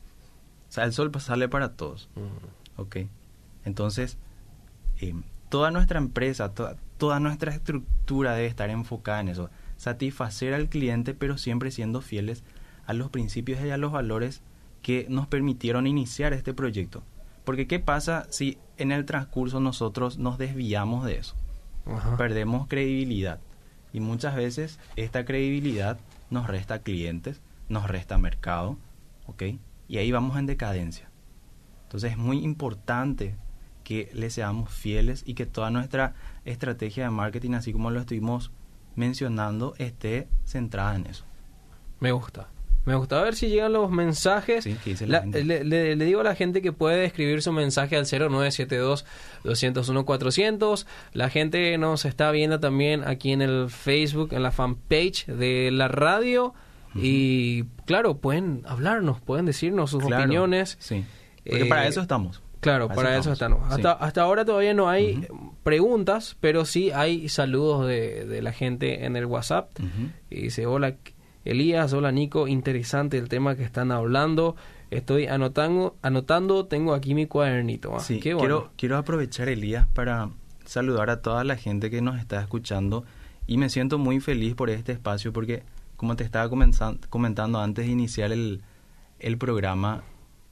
O 0.69 0.71
sea, 0.71 0.83
el 0.83 0.91
sol 0.91 1.11
sale 1.19 1.47
para 1.47 1.73
todos. 1.73 2.09
¿Ok? 2.75 2.97
Entonces, 3.63 4.17
eh, 4.99 5.13
toda 5.49 5.71
nuestra 5.71 5.97
empresa, 5.97 6.53
toda, 6.53 6.75
toda 6.97 7.21
nuestra 7.21 7.53
estructura 7.53 8.33
debe 8.33 8.47
estar 8.47 8.69
enfocada 8.69 9.21
en 9.21 9.29
eso. 9.29 9.49
Satisfacer 9.77 10.53
al 10.53 10.67
cliente, 10.67 11.13
pero 11.13 11.37
siempre 11.37 11.71
siendo 11.71 12.01
fieles 12.01 12.43
a 12.85 12.93
los 12.93 13.09
principios 13.09 13.63
y 13.63 13.69
a 13.69 13.77
los 13.77 13.93
valores 13.93 14.41
que 14.81 15.07
nos 15.09 15.27
permitieron 15.27 15.87
iniciar 15.87 16.33
este 16.33 16.53
proyecto. 16.53 17.03
Porque 17.45 17.67
¿qué 17.67 17.79
pasa 17.79 18.27
si 18.29 18.57
en 18.77 18.91
el 18.91 19.05
transcurso 19.05 19.59
nosotros 19.59 20.17
nos 20.17 20.37
desviamos 20.37 21.05
de 21.05 21.19
eso? 21.19 21.35
Perdemos 22.17 22.67
credibilidad. 22.67 23.39
Y 23.93 23.99
muchas 23.99 24.35
veces 24.35 24.79
esta 24.95 25.25
credibilidad 25.25 25.99
nos 26.29 26.47
resta 26.47 26.79
clientes, 26.79 27.41
nos 27.69 27.87
resta 27.87 28.17
mercado, 28.17 28.77
¿ok? 29.27 29.43
Y 29.87 29.97
ahí 29.97 30.11
vamos 30.11 30.37
en 30.37 30.45
decadencia. 30.47 31.09
Entonces 31.83 32.11
es 32.11 32.17
muy 32.17 32.43
importante 32.43 33.35
que 33.83 34.09
le 34.13 34.29
seamos 34.29 34.71
fieles 34.71 35.23
y 35.25 35.35
que 35.35 35.45
toda 35.45 35.69
nuestra 35.69 36.15
estrategia 36.43 37.05
de 37.05 37.11
marketing, 37.11 37.51
así 37.51 37.71
como 37.71 37.91
lo 37.91 37.99
estuvimos 37.99 38.51
mencionando, 38.95 39.75
esté 39.77 40.27
centrada 40.43 40.95
en 40.95 41.05
eso. 41.05 41.25
Me 41.99 42.11
gusta. 42.11 42.49
Me 42.85 42.95
gusta 42.95 43.21
ver 43.21 43.35
si 43.35 43.49
llegan 43.49 43.73
los 43.73 43.89
mensajes. 43.89 44.65
le, 44.65 45.95
digo 45.95 46.21
a 46.21 46.23
la 46.23 46.35
gente 46.35 46.61
que 46.61 46.71
puede 46.71 47.03
escribir 47.05 47.41
su 47.41 47.51
mensaje 47.51 47.97
al 47.97 48.05
0972-201-400. 48.05 50.85
La 51.13 51.29
gente 51.29 51.75
nos 51.79 52.05
está 52.05 52.29
viendo 52.31 52.59
también 52.59 53.03
aquí 53.03 53.31
en 53.31 53.41
el 53.41 53.69
Facebook, 53.69 54.33
en 54.33 54.43
la 54.43 54.51
fanpage 54.51 55.25
de 55.25 55.71
la 55.71 55.87
radio. 55.87 56.53
Y 56.93 57.63
claro, 57.85 58.17
pueden 58.17 58.61
hablarnos, 58.65 59.19
pueden 59.19 59.47
decirnos 59.47 59.89
sus 59.89 60.03
opiniones. 60.03 60.77
Sí. 60.79 61.03
Porque 61.43 61.65
para 61.65 61.85
eh, 61.85 61.87
eso 61.89 62.01
estamos. 62.01 62.43
Claro, 62.61 62.87
para, 62.87 63.17
eso, 63.17 63.33
estamos. 63.33 63.59
Hasta, 63.71 63.91
hasta 63.91 64.21
ahora 64.21 64.45
todavía 64.45 64.73
no 64.73 64.89
hay 64.89 65.27
preguntas, 65.63 66.37
pero 66.39 66.65
sí 66.65 66.91
hay 66.91 67.29
saludos 67.29 67.85
de, 67.85 68.25
de, 68.25 68.41
la 68.41 68.53
gente 68.53 69.05
en 69.05 69.15
el 69.15 69.25
WhatsApp. 69.25 69.69
Y 70.31 70.41
dice, 70.43 70.65
hola, 70.65 70.95
Elías, 71.45 71.93
hola 71.93 72.11
Nico, 72.11 72.47
interesante 72.47 73.19
el 73.19 73.29
tema 73.29 73.55
que 73.55 73.63
están 73.63 73.91
hablando. 73.91 74.55
Estoy 74.89 75.27
anotando, 75.27 75.95
anotando 76.01 76.65
tengo 76.65 76.95
aquí 76.95 77.13
mi 77.13 77.27
cuadernito. 77.27 77.95
Ah, 77.95 77.99
sí, 77.99 78.19
quiero, 78.19 78.71
quiero 78.75 78.97
aprovechar 78.97 79.47
Elías 79.47 79.87
para 79.93 80.31
saludar 80.65 81.11
a 81.11 81.21
toda 81.21 81.43
la 81.43 81.55
gente 81.55 81.91
que 81.91 82.01
nos 82.01 82.19
está 82.19 82.41
escuchando 82.41 83.05
y 83.45 83.57
me 83.57 83.69
siento 83.69 83.99
muy 83.99 84.19
feliz 84.19 84.55
por 84.55 84.71
este 84.71 84.91
espacio 84.91 85.31
porque, 85.33 85.61
como 85.97 86.15
te 86.15 86.23
estaba 86.23 86.49
comentando 87.09 87.61
antes 87.61 87.85
de 87.85 87.91
iniciar 87.91 88.31
el, 88.31 88.63
el 89.19 89.37
programa, 89.37 90.03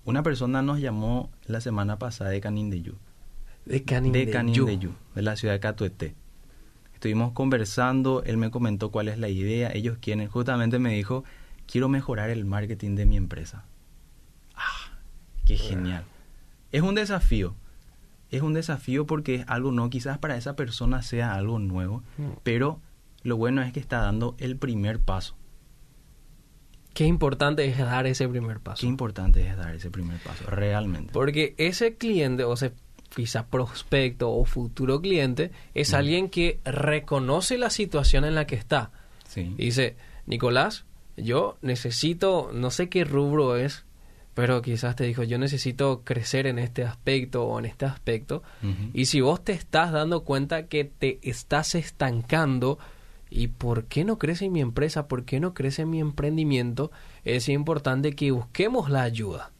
una 0.05 0.21
persona 0.21 0.61
nos 0.61 0.79
llamó 0.79 1.31
la 1.47 1.59
semana 1.59 1.97
pasada 1.97 2.29
de 2.29 2.39
Canindeyú. 2.39 2.93
De 3.65 3.83
Canindeyú. 3.83 4.67
De 4.67 4.77
de 5.15 5.21
la 5.23 5.35
ciudad 5.37 5.55
de 5.55 5.59
Catuete 5.59 6.22
estuvimos 7.03 7.33
conversando, 7.33 8.23
él 8.23 8.37
me 8.37 8.49
comentó 8.49 8.89
cuál 8.89 9.09
es 9.09 9.17
la 9.17 9.27
idea, 9.27 9.69
ellos 9.73 9.97
quieren, 9.99 10.29
justamente 10.29 10.79
me 10.79 10.93
dijo, 10.93 11.25
quiero 11.65 11.89
mejorar 11.89 12.29
el 12.29 12.45
marketing 12.45 12.95
de 12.95 13.05
mi 13.05 13.17
empresa. 13.17 13.65
Ah, 14.55 14.97
qué 15.43 15.57
genial. 15.57 16.05
Es 16.71 16.81
un 16.81 16.95
desafío, 16.95 17.55
es 18.31 18.41
un 18.41 18.53
desafío 18.53 19.05
porque 19.05 19.35
es 19.35 19.45
algo 19.49 19.73
no, 19.73 19.89
quizás 19.89 20.17
para 20.17 20.37
esa 20.37 20.55
persona 20.55 21.01
sea 21.01 21.33
algo 21.33 21.59
nuevo, 21.59 22.03
mm. 22.17 22.37
pero 22.43 22.79
lo 23.23 23.35
bueno 23.35 23.61
es 23.63 23.73
que 23.73 23.81
está 23.81 23.97
dando 23.97 24.37
el 24.37 24.55
primer 24.55 25.01
paso. 25.01 25.35
Qué 26.93 27.03
importante 27.03 27.65
es 27.65 27.77
dar 27.79 28.07
ese 28.07 28.29
primer 28.29 28.61
paso. 28.61 28.79
Qué 28.79 28.87
importante 28.87 29.45
es 29.45 29.57
dar 29.57 29.75
ese 29.75 29.91
primer 29.91 30.19
paso, 30.19 30.45
realmente. 30.49 31.11
Porque 31.11 31.53
ese 31.57 31.95
cliente 31.95 32.45
o 32.45 32.53
ese 32.53 32.71
quizá 33.15 33.47
prospecto 33.47 34.31
o 34.31 34.45
futuro 34.45 35.01
cliente, 35.01 35.51
es 35.73 35.93
alguien 35.93 36.29
que 36.29 36.59
reconoce 36.65 37.57
la 37.57 37.69
situación 37.69 38.25
en 38.25 38.35
la 38.35 38.45
que 38.47 38.55
está. 38.55 38.91
Y 39.35 39.65
dice, 39.65 39.95
Nicolás, 40.25 40.85
yo 41.17 41.57
necesito, 41.61 42.51
no 42.53 42.71
sé 42.71 42.89
qué 42.89 43.03
rubro 43.03 43.55
es, 43.55 43.85
pero 44.33 44.61
quizás 44.61 44.95
te 44.95 45.03
dijo, 45.03 45.23
yo 45.23 45.37
necesito 45.37 46.01
crecer 46.03 46.47
en 46.47 46.57
este 46.57 46.83
aspecto 46.83 47.43
o 47.45 47.59
en 47.59 47.65
este 47.65 47.85
aspecto. 47.85 48.41
Y 48.93 49.05
si 49.05 49.21
vos 49.21 49.43
te 49.43 49.53
estás 49.53 49.91
dando 49.91 50.23
cuenta 50.23 50.67
que 50.67 50.85
te 50.85 51.19
estás 51.21 51.75
estancando, 51.75 52.79
¿y 53.29 53.47
por 53.47 53.85
qué 53.85 54.03
no 54.05 54.17
crece 54.17 54.49
mi 54.49 54.61
empresa? 54.61 55.07
¿Por 55.07 55.23
qué 55.25 55.39
no 55.39 55.53
crece 55.53 55.85
mi 55.85 55.99
emprendimiento? 55.99 56.91
Es 57.23 57.47
importante 57.49 58.13
que 58.13 58.31
busquemos 58.31 58.89
la 58.89 59.03
ayuda, 59.03 59.51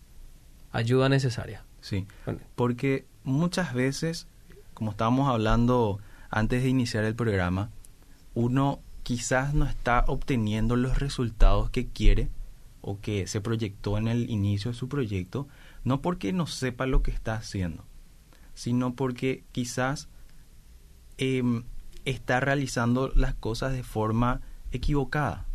ayuda 0.72 1.08
necesaria. 1.10 1.66
Sí, 1.82 2.08
porque 2.56 3.06
muchas 3.24 3.74
veces, 3.74 4.27
como 4.74 4.92
estábamos 4.92 5.30
hablando 5.30 6.00
antes 6.30 6.63
de 6.63 6.70
iniciar 6.70 7.03
el 7.03 7.15
programa, 7.15 7.70
uno 8.34 8.80
quizás 9.03 9.53
no 9.53 9.65
está 9.65 10.06
obteniendo 10.08 10.75
los 10.75 11.00
resultados 11.00 11.70
que 11.70 11.88
quiere 11.88 12.30
o 12.82 13.00
que 13.00 13.27
se 13.27 13.42
proyectó 13.42 13.98
en 13.98 14.08
el 14.08 14.30
inicio 14.30 14.72
de 14.72 14.77
su 14.77 14.89
proyecto, 14.89 15.48
no 15.84 16.01
porque 16.01 16.34
no 16.34 16.48
sepa 16.48 16.86
lo 16.86 17.03
que 17.03 17.12
está 17.12 17.36
haciendo, 17.36 17.86
sino 18.53 18.94
porque 18.96 19.44
quizás 19.51 20.10
em, 21.18 21.63
está 22.06 22.39
realizando 22.39 23.12
las 23.15 23.36
cosas 23.36 23.74
de 23.74 23.84
forma 23.84 24.42
equivocada. 24.72 25.46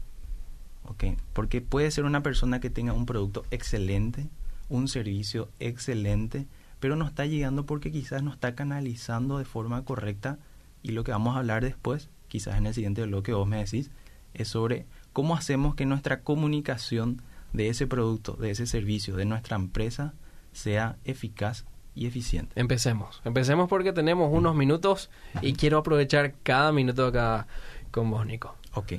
Porque 1.34 1.60
puede 1.60 1.90
ser 1.90 2.04
una 2.04 2.22
persona 2.22 2.60
que 2.60 2.70
tenga 2.70 2.94
un 2.94 3.04
producto 3.04 3.44
excelente, 3.50 4.28
un 4.70 4.88
servicio 4.88 5.50
excelente, 5.60 6.46
pero 6.80 6.96
no 6.96 7.06
está 7.06 7.26
llegando 7.26 7.66
porque 7.66 7.90
quizás 7.90 8.22
no 8.22 8.32
está 8.32 8.54
canalizando 8.54 9.38
de 9.38 9.44
forma 9.44 9.84
correcta 9.84 10.38
y 10.82 10.92
lo 10.92 11.04
que 11.04 11.12
vamos 11.12 11.34
a 11.34 11.40
hablar 11.40 11.64
después, 11.64 12.08
quizás 12.28 12.56
en 12.56 12.66
el 12.66 12.74
siguiente 12.74 13.04
bloque 13.04 13.32
vos 13.32 13.48
me 13.48 13.58
decís, 13.58 13.90
es 14.34 14.48
sobre 14.48 14.86
cómo 15.12 15.34
hacemos 15.34 15.74
que 15.74 15.86
nuestra 15.86 16.20
comunicación 16.20 17.22
de 17.52 17.68
ese 17.68 17.86
producto, 17.86 18.34
de 18.34 18.50
ese 18.50 18.66
servicio, 18.66 19.16
de 19.16 19.24
nuestra 19.24 19.56
empresa 19.56 20.14
sea 20.52 20.96
eficaz 21.04 21.64
y 21.94 22.06
eficiente. 22.06 22.60
Empecemos, 22.60 23.20
empecemos 23.24 23.68
porque 23.68 23.92
tenemos 23.92 24.30
unos 24.32 24.54
minutos 24.54 25.10
y 25.42 25.54
quiero 25.54 25.78
aprovechar 25.78 26.34
cada 26.42 26.72
minuto 26.72 27.06
acá 27.06 27.46
con 27.90 28.10
vos, 28.10 28.24
Nico. 28.26 28.54
Ok, 28.74 28.94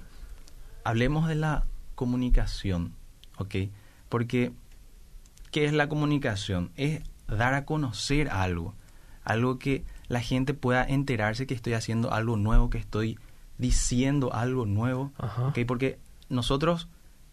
hablemos 0.84 1.28
de 1.28 1.36
la 1.36 1.66
comunicación, 1.96 2.94
ok, 3.38 3.56
porque 4.10 4.52
¿qué 5.52 5.66
es 5.66 5.74
la 5.74 5.88
comunicación? 5.88 6.72
Es 6.76 7.02
dar 7.30 7.54
a 7.54 7.66
conocer 7.66 8.30
algo, 8.30 8.74
algo 9.24 9.60
que 9.60 9.84
la 10.08 10.22
gente 10.22 10.54
pueda 10.54 10.84
enterarse 10.84 11.48
que 11.48 11.54
estoy 11.54 11.74
haciendo 11.74 12.12
algo 12.12 12.38
nuevo, 12.38 12.70
que 12.70 12.78
estoy 12.78 13.20
diciendo 13.58 14.34
algo 14.34 14.66
nuevo, 14.66 15.12
porque 15.68 16.00
nosotros 16.30 16.88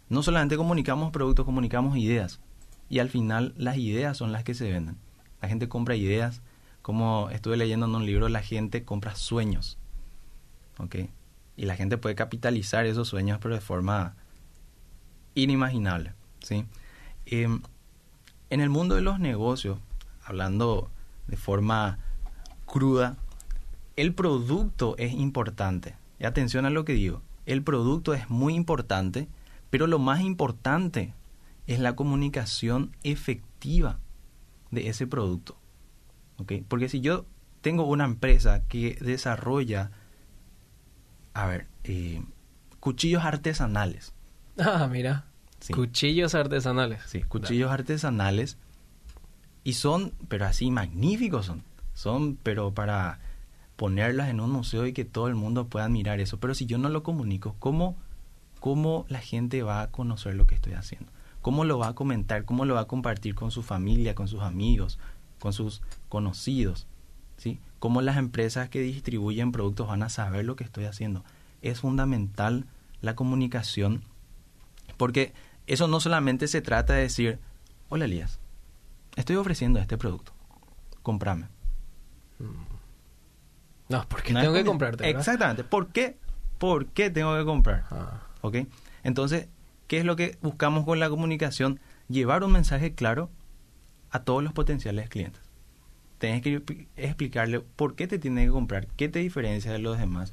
no 0.09 0.23
solamente 0.23 0.57
comunicamos 0.57 1.11
productos, 1.11 1.45
comunicamos 1.45 1.97
ideas 1.97 2.41
y 2.89 2.99
al 2.99 3.09
final 3.09 3.55
las 3.57 3.77
ideas 3.77 4.17
son 4.17 4.33
las 4.33 4.45
que 4.45 4.55
se 4.55 4.71
venden. 4.71 4.97
La 5.41 5.49
gente 5.49 5.69
compra 5.69 5.97
ideas, 5.97 6.43
como 6.83 7.31
estuve 7.31 7.57
leyendo 7.57 7.87
en 7.87 7.95
un 7.95 8.07
libro, 8.07 8.29
la 8.29 8.43
gente 8.43 8.85
compra 8.85 9.15
sueños, 9.15 9.79
¿ok? 10.79 10.97
Y 11.57 11.65
la 11.65 11.77
gente 11.77 11.99
puede 11.99 12.15
capitalizar 12.15 12.87
esos 12.87 13.09
sueños, 13.09 13.39
pero 13.41 13.55
de 13.55 13.61
forma 13.61 14.15
inimaginable, 15.35 16.15
¿sí? 16.41 16.67
Em, 17.27 17.63
en 18.51 18.61
el 18.61 18.71
mundo 18.71 18.95
de 18.95 19.01
los 19.01 19.19
negocios, 19.19 19.79
hablando 20.27 20.91
de 21.27 21.37
forma 21.37 21.99
cruda, 22.67 23.17
el 23.97 24.15
producto 24.15 24.97
es 24.99 25.13
importante. 25.13 25.97
Y 26.19 26.25
atención 26.25 26.67
a 26.67 26.71
lo 26.71 26.85
que 26.85 26.93
digo. 26.93 27.23
El 27.47 27.63
producto 27.63 28.13
es 28.13 28.29
muy 28.29 28.55
importante, 28.55 29.29
pero 29.71 29.87
lo 29.87 29.99
más 29.99 30.21
importante 30.21 31.15
es 31.67 31.79
la 31.79 31.97
comunicación 31.97 32.95
efectiva 33.03 33.99
de 34.71 34.89
ese 34.89 35.07
producto. 35.07 35.57
Porque 36.69 36.89
si 36.89 37.01
yo 37.01 37.25
tengo 37.61 37.87
una 37.87 38.05
empresa 38.05 38.63
que 38.69 38.99
desarrolla, 39.01 39.91
a 41.35 41.47
ver, 41.47 41.67
eh, 41.85 42.23
cuchillos 42.81 43.25
artesanales. 43.25 44.13
Ah, 44.59 44.89
mira. 44.91 45.27
Cuchillos 45.73 46.35
artesanales. 46.35 47.03
Sí, 47.07 47.23
cuchillos 47.23 47.71
artesanales. 47.71 48.59
Y 49.67 49.73
son, 49.73 50.13
pero 50.29 50.47
así 50.47 50.71
magníficos 50.71 51.47
son. 51.47 51.65
Son, 51.93 52.37
pero 52.41 52.73
para 52.73 53.19
ponerlas 53.75 54.29
en 54.29 54.39
un 54.39 54.53
museo 54.53 54.87
y 54.87 54.93
que 54.93 55.05
todo 55.05 55.27
el 55.27 55.35
mundo 55.35 55.67
pueda 55.67 55.87
admirar 55.87 56.21
eso. 56.21 56.39
Pero 56.39 56.55
si 56.55 56.67
yo 56.67 56.79
no 56.79 56.89
lo 56.89 57.03
comunico, 57.03 57.57
¿cómo, 57.59 57.97
¿cómo 58.61 59.07
la 59.09 59.19
gente 59.19 59.65
va 59.65 59.83
a 59.83 59.91
conocer 59.91 60.37
lo 60.37 60.47
que 60.47 60.55
estoy 60.55 60.75
haciendo? 60.75 61.11
¿Cómo 61.43 61.65
lo 61.65 61.81
va 61.81 61.89
a 61.89 61.95
comentar? 61.97 62.45
¿Cómo 62.45 62.65
lo 62.65 62.77
va 62.77 62.83
a 62.83 62.87
compartir 62.87 63.35
con 63.35 63.51
su 63.51 63.65
familia, 63.65 64.15
con 64.15 64.29
sus 64.29 64.43
amigos, 64.43 65.01
con 65.41 65.53
sus 65.53 65.83
conocidos? 66.09 66.87
¿Sí? 67.37 67.59
¿Cómo 67.81 68.03
las 68.03 68.19
empresas 68.19 68.69
que 68.69 68.83
distribuyen 68.83 69.51
productos 69.51 69.89
van 69.89 70.05
a 70.05 70.11
saber 70.11 70.45
lo 70.45 70.55
que 70.55 70.63
estoy 70.63 70.85
haciendo? 70.85 71.25
Es 71.61 71.81
fundamental 71.81 72.67
la 73.01 73.17
comunicación 73.17 74.05
porque 74.97 75.33
eso 75.67 75.89
no 75.89 75.99
solamente 75.99 76.47
se 76.47 76.61
trata 76.61 76.93
de 76.93 77.03
decir, 77.03 77.41
hola 77.89 78.05
Elías, 78.05 78.39
estoy 79.17 79.37
ofreciendo 79.37 79.81
este 79.81 79.99
producto, 79.99 80.33
comprame. 81.03 81.47
Mm. 82.39 82.77
No, 83.89 84.05
porque 84.09 84.33
tengo 84.33 84.53
que 84.53 84.65
comprarte. 84.65 85.09
Exactamente. 85.09 85.65
¿Por 85.65 85.89
qué? 85.89 86.17
¿Por 86.59 86.87
qué 86.87 87.11
tengo 87.11 87.37
que 87.37 87.45
comprar? 87.45 87.85
Ah. 87.91 88.23
¿Ok? 88.41 88.57
Entonces, 89.03 89.49
¿qué 89.87 89.99
es 89.99 90.05
lo 90.05 90.17
que 90.17 90.39
buscamos 90.43 90.85
con 90.85 90.99
la 90.99 91.09
comunicación? 91.09 91.81
Llevar 92.09 92.45
un 92.45 92.53
mensaje 92.53 92.95
claro 92.95 93.31
a 94.11 94.25
todos 94.25 94.43
los 94.43 94.53
potenciales 94.53 95.09
clientes. 95.09 95.43
Tienes 96.19 96.43
que 96.43 96.87
explicarle 96.97 97.61
por 97.61 97.95
qué 97.95 98.07
te 98.07 98.19
tiene 98.19 98.47
que 98.47 98.51
comprar, 98.51 98.87
qué 98.97 99.09
te 99.09 99.19
diferencia 99.19 99.71
de 99.71 99.79
los 99.79 99.99
demás, 99.99 100.33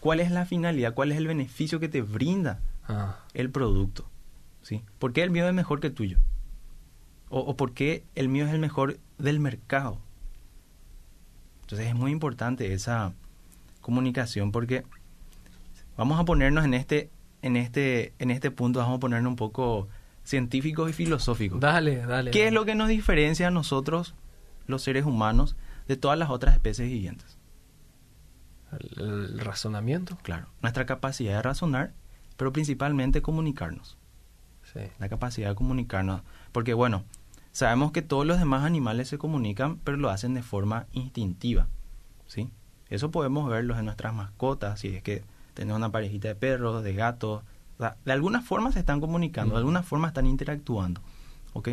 cuál 0.00 0.20
es 0.20 0.30
la 0.30 0.44
finalidad, 0.44 0.92
cuál 0.94 1.10
es 1.10 1.18
el 1.18 1.26
beneficio 1.26 1.80
que 1.80 1.88
te 1.88 2.02
brinda 2.02 2.60
ah. 2.86 3.20
el 3.32 3.50
producto. 3.50 4.08
¿sí? 4.62 4.82
¿Por 4.98 5.12
qué 5.12 5.22
el 5.22 5.30
mío 5.30 5.48
es 5.48 5.54
mejor 5.54 5.80
que 5.80 5.88
el 5.88 5.94
tuyo? 5.94 6.18
O, 7.34 7.40
o 7.40 7.56
por 7.56 7.72
qué 7.72 8.04
el 8.14 8.28
mío 8.28 8.46
es 8.46 8.52
el 8.52 8.60
mejor 8.60 9.00
del 9.18 9.40
mercado. 9.40 9.98
Entonces 11.62 11.88
es 11.88 11.94
muy 11.94 12.12
importante 12.12 12.72
esa 12.72 13.12
comunicación 13.80 14.52
porque 14.52 14.84
vamos 15.96 16.20
a 16.20 16.24
ponernos 16.24 16.64
en 16.64 16.74
este, 16.74 17.10
en 17.42 17.56
este, 17.56 18.12
en 18.18 18.30
este 18.30 18.50
punto, 18.50 18.78
vamos 18.78 18.98
a 18.98 19.00
ponernos 19.00 19.30
un 19.30 19.36
poco 19.36 19.88
científicos 20.22 20.90
y 20.90 20.92
filosóficos. 20.92 21.58
Dale, 21.58 21.98
dale. 22.06 22.30
¿Qué 22.30 22.46
es 22.46 22.52
lo 22.52 22.64
que 22.64 22.74
nos 22.74 22.88
diferencia 22.88 23.48
a 23.48 23.50
nosotros, 23.50 24.14
los 24.66 24.82
seres 24.82 25.04
humanos, 25.04 25.56
de 25.88 25.96
todas 25.96 26.18
las 26.18 26.30
otras 26.30 26.54
especies 26.54 26.88
vivientes? 26.88 27.38
El, 28.96 29.38
razonamiento. 29.40 30.18
Claro, 30.22 30.48
nuestra 30.62 30.86
capacidad 30.86 31.36
de 31.36 31.42
razonar, 31.42 31.94
pero 32.36 32.52
principalmente 32.52 33.22
comunicarnos. 33.22 33.98
Sí. 34.72 34.80
La 34.98 35.08
capacidad 35.08 35.50
de 35.50 35.54
comunicarnos. 35.54 36.22
Porque 36.52 36.74
bueno, 36.74 37.04
Sabemos 37.54 37.92
que 37.92 38.02
todos 38.02 38.26
los 38.26 38.40
demás 38.40 38.64
animales 38.64 39.06
se 39.06 39.16
comunican, 39.16 39.76
pero 39.84 39.96
lo 39.96 40.10
hacen 40.10 40.34
de 40.34 40.42
forma 40.42 40.86
instintiva, 40.90 41.68
¿sí? 42.26 42.50
Eso 42.90 43.12
podemos 43.12 43.48
verlo 43.48 43.78
en 43.78 43.84
nuestras 43.84 44.12
mascotas, 44.12 44.80
si 44.80 44.88
es 44.88 45.04
que 45.04 45.22
tenemos 45.54 45.78
una 45.78 45.92
parejita 45.92 46.26
de 46.26 46.34
perros, 46.34 46.82
de 46.82 46.94
gatos, 46.94 47.44
de 47.78 48.12
alguna 48.12 48.40
forma 48.40 48.72
se 48.72 48.80
están 48.80 49.00
comunicando, 49.00 49.54
de 49.54 49.60
alguna 49.60 49.84
forma 49.84 50.08
están 50.08 50.26
interactuando, 50.26 51.00
¿ok? 51.52 51.68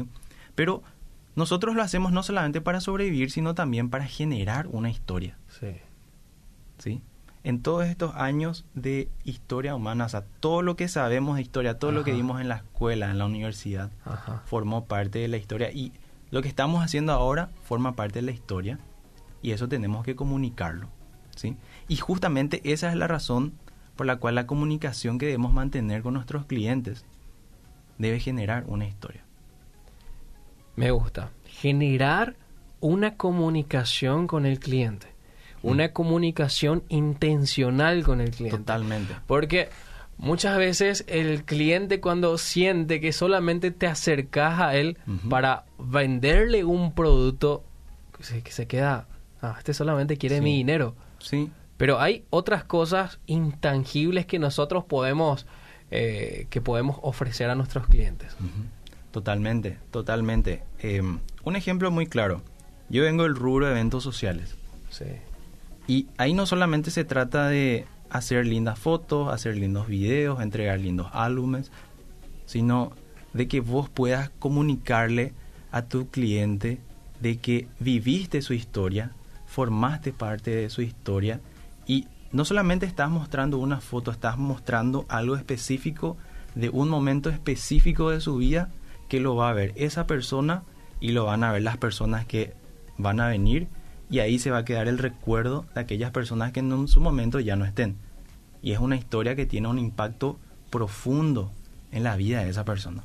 Pero 0.54 0.84
nosotros 1.36 1.74
lo 1.76 1.82
hacemos 1.82 2.12
no 2.12 2.22
solamente 2.22 2.62
para 2.62 2.80
sobrevivir, 2.80 3.32
sino 3.32 3.56
también 3.56 3.90
para 3.90 4.06
generar 4.06 4.68
una 4.68 4.92
historia. 4.92 5.36
Sí. 5.48 5.78
¿Sí? 6.78 7.02
En 7.44 7.62
todos 7.62 7.86
estos 7.86 8.16
años 8.16 8.66
de 8.76 9.10
historia 9.24 9.76
humana, 9.76 10.06
o 10.06 10.10
sea, 10.10 10.24
todo 10.40 10.62
lo 10.62 10.76
que 10.76 10.88
sabemos 10.88 11.36
de 11.36 11.42
historia, 11.42 11.80
todo 11.80 11.92
lo 11.92 12.04
que 12.04 12.12
vimos 12.12 12.40
en 12.40 12.48
la 12.48 12.58
escuela, 12.58 13.10
en 13.10 13.18
la 13.18 13.26
universidad, 13.26 13.92
formó 14.46 14.86
parte 14.86 15.20
de 15.20 15.28
la 15.28 15.38
historia 15.38 15.72
y 15.72 15.92
lo 16.30 16.42
que 16.42 16.48
estamos 16.48 16.84
haciendo 16.84 17.14
ahora 17.14 17.50
forma 17.64 17.96
parte 17.96 18.20
de 18.20 18.26
la 18.26 18.32
historia 18.32 18.80
y 19.42 19.52
eso 19.52 19.68
tenemos 19.68 20.06
que 20.06 20.16
comunicarlo, 20.16 20.88
¿sí? 21.36 21.58
Y 21.88 21.98
justamente 21.98 22.62
esa 22.64 22.90
es 22.90 22.96
la 22.96 23.08
razón 23.08 23.54
por 23.96 24.06
la 24.06 24.18
cual 24.18 24.36
la 24.36 24.48
comunicación 24.48 25.18
que 25.18 25.26
debemos 25.26 25.52
mantener 25.52 26.04
con 26.04 26.14
nuestros 26.14 26.46
clientes 26.46 27.06
debe 27.98 28.20
generar 28.20 28.66
una 28.68 28.88
historia. 28.88 29.24
Me 30.76 30.92
gusta. 30.92 31.32
Generar 31.46 32.36
una 32.80 33.16
comunicación 33.18 34.28
con 34.28 34.46
el 34.46 34.60
cliente 34.60 35.11
una 35.64 35.92
comunicación 35.94 36.84
intencional 36.90 38.04
con 38.04 38.22
el 38.22 38.32
cliente. 38.32 38.58
Totalmente. 38.58 39.16
Porque 39.28 39.70
muchas 40.18 40.58
veces 40.58 41.04
el 41.08 41.44
cliente 41.44 42.00
cuando 42.00 42.38
siente 42.38 43.02
que 43.02 43.12
solamente 43.12 43.72
te 43.72 43.88
acercas 43.88 44.60
a 44.60 44.76
él 44.76 44.98
para 45.30 45.66
venderle 45.78 46.64
un 46.64 46.94
producto, 46.94 47.64
que 48.18 48.52
se, 48.52 48.68
queda, 48.68 49.08
ah, 49.42 49.56
este 49.58 49.74
solamente 49.74 50.18
quiere 50.18 50.42
mi 50.42 50.56
dinero. 50.58 50.96
Sí. 51.20 51.52
Pero 51.78 52.00
hay 52.00 52.26
otras 52.30 52.64
cosas 52.64 53.20
intangibles 53.26 54.28
que 54.28 54.38
nosotros 54.38 54.84
podemos, 54.84 55.48
eh, 55.90 56.46
que 56.52 56.62
podemos 56.62 56.98
ofrecer 57.02 57.50
a 57.50 57.56
nuestros 57.56 57.88
clientes. 57.88 58.36
Totalmente, 59.12 59.80
totalmente. 59.90 60.64
Em, 60.80 61.20
un 61.44 61.56
ejemplo 61.56 61.90
muy 61.90 62.06
claro. 62.06 62.44
Yo 62.90 63.04
vengo 63.04 63.24
del 63.24 63.36
rubro 63.36 63.66
de 63.66 63.72
eventos 63.72 64.04
sociales. 64.04 64.56
Sí. 64.90 65.06
Y 65.92 66.08
ahí 66.16 66.34
no 66.34 66.46
solamente 66.46 66.90
se 66.90 67.04
trata 67.04 67.50
de 67.50 67.86
hacer 68.10 68.46
lindas 68.46 68.80
fotos, 68.80 69.28
hacer 69.28 69.58
lindos 69.58 69.88
videos, 69.88 70.40
entregar 70.40 70.80
lindos 70.80 71.10
álbumes, 71.12 71.70
sino 72.46 72.94
de 73.34 73.50
que 73.50 73.60
vos 73.60 73.90
puedas 73.90 74.30
comunicarle 74.40 75.34
a 75.70 75.82
tu 75.82 76.08
cliente 76.08 76.80
de 77.20 77.40
que 77.40 77.68
viviste 77.82 78.42
su 78.42 78.54
historia, 78.54 79.12
formaste 79.46 80.14
parte 80.14 80.52
de 80.52 80.70
su 80.70 80.82
historia. 80.82 81.42
Y 81.86 82.08
no 82.32 82.46
solamente 82.46 82.86
estás 82.86 83.10
mostrando 83.10 83.58
una 83.58 83.82
foto, 83.82 84.12
estás 84.12 84.38
mostrando 84.38 85.06
algo 85.10 85.36
específico 85.36 86.16
de 86.56 86.70
un 86.70 86.88
momento 86.88 87.30
específico 87.30 88.12
de 88.12 88.22
su 88.22 88.38
vida 88.38 88.70
que 89.10 89.20
lo 89.20 89.36
va 89.36 89.50
a 89.50 89.54
ver 89.54 89.74
esa 89.76 90.08
persona 90.08 90.64
y 91.02 91.12
lo 91.12 91.26
van 91.26 91.44
a 91.44 91.52
ver 91.52 91.64
las 91.64 91.76
personas 91.76 92.26
que 92.26 92.54
van 92.98 93.20
a 93.20 93.28
venir 93.28 93.68
y 94.12 94.20
ahí 94.20 94.38
se 94.40 94.52
va 94.52 94.60
a 94.60 94.66
quedar 94.66 94.90
el 94.90 94.98
recuerdo 94.98 95.66
de 95.74 95.80
aquellas 95.80 96.12
personas 96.12 96.52
que 96.52 96.60
en 96.60 96.88
su 96.90 97.00
momento 97.00 97.40
ya 97.40 97.56
no 97.56 97.64
estén. 97.64 97.96
Y 98.62 98.74
es 98.74 98.80
una 98.80 98.98
historia 98.98 99.38
que 99.38 99.46
tiene 99.46 99.70
un 99.70 99.80
impacto 99.80 100.38
profundo 100.70 101.50
en 101.94 102.04
la 102.04 102.18
vida 102.18 102.44
de 102.44 102.50
esa 102.50 102.66
persona. 102.66 103.04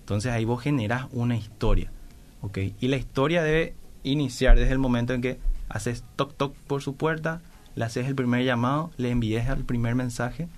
Entonces 0.00 0.32
ahí 0.32 0.46
vos 0.46 0.62
generas 0.62 1.08
una 1.12 1.36
historia, 1.36 1.92
¿ok? 2.40 2.58
Y 2.80 2.88
la 2.88 2.96
historia 2.96 3.42
debe 3.42 3.74
iniciar 4.02 4.58
desde 4.58 4.72
el 4.72 4.78
momento 4.78 5.12
en 5.12 5.20
que 5.20 5.38
haces 5.68 6.04
toc 6.16 6.34
toc 6.36 6.54
por 6.54 6.82
su 6.82 6.96
puerta, 6.96 7.42
le 7.74 7.84
haces 7.84 8.06
el 8.06 8.14
primer 8.14 8.42
llamado, 8.42 8.90
le 8.96 9.10
envíes 9.10 9.46
el 9.48 9.64
primer 9.64 9.94
mensaje 9.94 10.48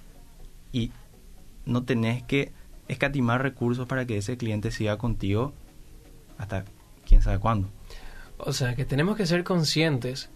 y 0.71 0.93
no 1.67 1.83
tenés 1.83 2.23
que 2.23 2.53
escatimar 2.87 3.43
recursos 3.43 3.89
para 3.89 4.07
que 4.07 4.19
ese 4.19 4.37
cliente 4.37 4.71
siga 4.71 4.97
contigo 4.97 5.53
hasta 6.39 6.65
quién 7.05 7.21
sabe 7.21 7.41
cuándo. 7.41 7.69
O 8.39 8.53
sea, 8.53 8.75
que 8.75 8.85
tenemos 8.85 9.17
que 9.17 9.27
ser 9.27 9.45
conscientes 9.45 10.31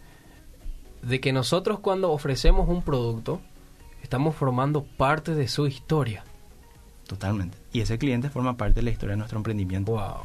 de 1.02 1.20
que 1.20 1.32
nosotros 1.32 1.80
cuando 1.80 2.10
ofrecemos 2.12 2.68
un 2.68 2.82
producto, 2.82 3.40
estamos 4.02 4.34
formando 4.34 4.84
parte 4.84 5.34
de 5.34 5.48
su 5.48 5.66
historia. 5.66 6.24
Totalmente. 7.06 7.58
Y 7.72 7.80
ese 7.80 7.98
cliente 7.98 8.30
forma 8.30 8.56
parte 8.56 8.76
de 8.76 8.82
la 8.82 8.90
historia 8.90 9.12
de 9.12 9.18
nuestro 9.18 9.38
emprendimiento. 9.38 9.92
Wow. 9.92 10.22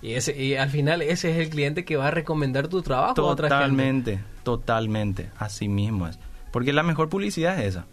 Y, 0.00 0.12
ese, 0.12 0.40
y 0.40 0.54
al 0.54 0.70
final 0.70 1.02
ese 1.02 1.30
es 1.30 1.38
el 1.38 1.50
cliente 1.50 1.84
que 1.84 1.96
va 1.96 2.08
a 2.08 2.10
recomendar 2.10 2.68
tu 2.68 2.82
trabajo 2.82 3.14
totalmente, 3.14 3.54
a 3.54 3.56
otra 3.56 3.84
gente. 3.84 4.20
Totalmente, 4.44 5.30
así 5.38 5.68
mismo 5.68 6.06
es. 6.06 6.18
Porque 6.52 6.72
la 6.72 6.82
mejor 6.82 7.08
publicidad 7.08 7.58
es 7.58 7.70
esa. 7.70 7.86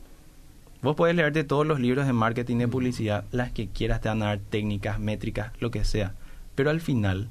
Vos 0.82 0.96
puedes 0.96 1.16
leerte 1.16 1.44
todos 1.44 1.66
los 1.66 1.80
libros 1.80 2.06
de 2.06 2.14
marketing 2.14 2.58
de 2.58 2.68
publicidad, 2.68 3.26
las 3.32 3.52
que 3.52 3.70
quieras 3.70 4.02
te 4.02 4.10
van 4.10 4.22
a 4.22 4.28
dar 4.28 4.40
técnicas, 4.40 5.00
métricas, 5.00 5.52
lo 5.60 5.72
que 5.72 5.84
sea. 5.84 6.14
Pero 6.54 6.70
al 6.70 6.80
final, 6.80 7.30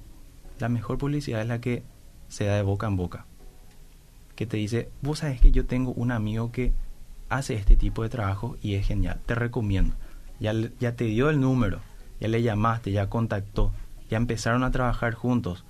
la 0.59 0.69
mejor 0.69 0.99
publicidad 0.99 1.41
es 1.41 1.47
la 1.47 1.61
que 1.61 1.85
se 2.29 2.45
da 2.45 2.57
de 2.57 2.63
boca 2.63 2.87
en 2.87 2.97
boca. 2.97 3.27
Que 4.35 4.47
te 4.47 4.57
dice, 4.57 4.91
vos 5.03 5.21
sabes 5.21 5.41
que 5.41 5.53
yo 5.53 5.67
tengo 5.67 5.93
un 5.93 6.11
amigo 6.11 6.51
que 6.51 6.73
hace 7.29 7.55
este 7.55 7.77
tipo 7.77 8.03
de 8.03 8.09
trabajo 8.09 8.57
y 8.63 8.75
es 8.75 8.87
genial, 8.87 9.21
te 9.27 9.35
recomiendo. 9.35 9.95
Ya, 10.41 10.53
ya 10.81 10.97
te 10.97 11.05
dio 11.05 11.31
el 11.31 11.41
número, 11.41 11.81
ya 12.21 12.29
le 12.29 12.43
llamaste, 12.43 12.93
ya 12.93 13.09
contactó, 13.09 13.73
ya 14.11 14.17
empezaron 14.17 14.65
a 14.65 14.71
trabajar 14.71 15.15
juntos. 15.15 15.65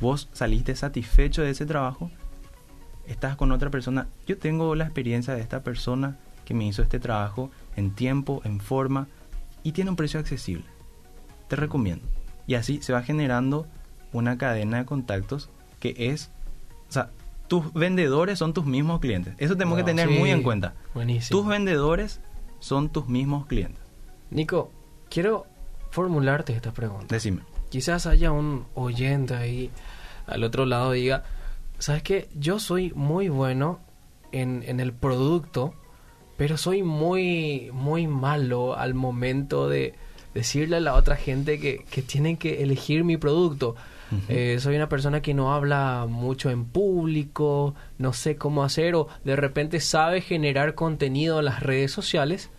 Vos 0.00 0.28
saliste 0.32 0.74
satisfecho 0.76 1.42
de 1.42 1.50
ese 1.50 1.66
trabajo, 1.66 2.10
estás 3.06 3.36
con 3.36 3.52
otra 3.52 3.70
persona. 3.70 4.08
Yo 4.26 4.38
tengo 4.38 4.74
la 4.74 4.84
experiencia 4.84 5.34
de 5.34 5.40
esta 5.40 5.62
persona 5.62 6.16
que 6.44 6.54
me 6.54 6.66
hizo 6.66 6.82
este 6.82 7.00
trabajo 7.00 7.50
en 7.76 7.90
tiempo, 7.92 8.40
en 8.44 8.60
forma 8.60 9.08
y 9.62 9.72
tiene 9.72 9.90
un 9.90 9.96
precio 9.96 10.20
accesible. 10.20 10.64
te 11.48 11.56
recomiendo. 11.56 12.06
Y 12.46 12.54
así 12.54 12.80
se 12.82 12.92
va 12.92 13.02
generando 13.02 13.66
una 14.12 14.38
cadena 14.38 14.78
de 14.78 14.84
contactos 14.84 15.50
que 15.84 16.08
es, 16.10 16.30
o 16.88 16.92
sea, 16.92 17.10
tus 17.46 17.74
vendedores 17.74 18.38
son 18.38 18.54
tus 18.54 18.64
mismos 18.64 19.00
clientes. 19.00 19.34
Eso 19.36 19.54
tenemos 19.54 19.76
que 19.76 19.84
tener 19.84 20.08
muy 20.08 20.30
en 20.30 20.42
cuenta. 20.42 20.72
Buenísimo. 20.94 21.38
Tus 21.38 21.46
vendedores 21.46 22.22
son 22.58 22.88
tus 22.88 23.06
mismos 23.06 23.44
clientes. 23.44 23.82
Nico, 24.30 24.72
quiero 25.10 25.44
formularte 25.90 26.54
esta 26.54 26.72
pregunta. 26.72 27.14
Decime. 27.14 27.42
Quizás 27.68 28.06
haya 28.06 28.32
un 28.32 28.64
oyente 28.74 29.34
ahí 29.34 29.70
al 30.26 30.42
otro 30.42 30.64
lado 30.64 30.92
diga, 30.92 31.24
¿sabes 31.78 32.02
qué? 32.02 32.30
Yo 32.34 32.58
soy 32.58 32.90
muy 32.94 33.28
bueno 33.28 33.80
en, 34.32 34.62
en 34.66 34.80
el 34.80 34.94
producto, 34.94 35.74
pero 36.38 36.56
soy 36.56 36.82
muy, 36.82 37.68
muy 37.74 38.06
malo 38.06 38.74
al 38.74 38.94
momento 38.94 39.68
de 39.68 39.92
decirle 40.32 40.76
a 40.76 40.80
la 40.80 40.94
otra 40.94 41.16
gente 41.16 41.60
que, 41.60 41.84
que 41.90 42.00
tienen 42.00 42.38
que 42.38 42.62
elegir 42.62 43.04
mi 43.04 43.18
producto. 43.18 43.76
Eh, 44.28 44.58
soy 44.60 44.76
una 44.76 44.88
persona 44.88 45.22
que 45.22 45.34
no 45.34 45.54
habla 45.54 46.06
mucho 46.08 46.50
en 46.50 46.64
público, 46.64 47.74
no 47.98 48.12
sé 48.12 48.36
cómo 48.36 48.64
hacer 48.64 48.94
o 48.94 49.08
de 49.24 49.36
repente 49.36 49.80
sabe 49.80 50.20
generar 50.20 50.74
contenido 50.74 51.38
en 51.38 51.46
las 51.46 51.60
redes 51.62 51.92
sociales, 51.92 52.50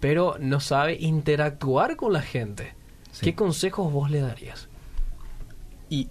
pero 0.00 0.36
no 0.40 0.60
sabe 0.60 0.96
interactuar 1.00 1.96
con 1.96 2.12
la 2.12 2.22
gente. 2.22 2.74
¿Qué 3.20 3.34
consejos 3.34 3.92
vos 3.92 4.10
le 4.10 4.20
darías? 4.20 4.68
Y 5.88 6.08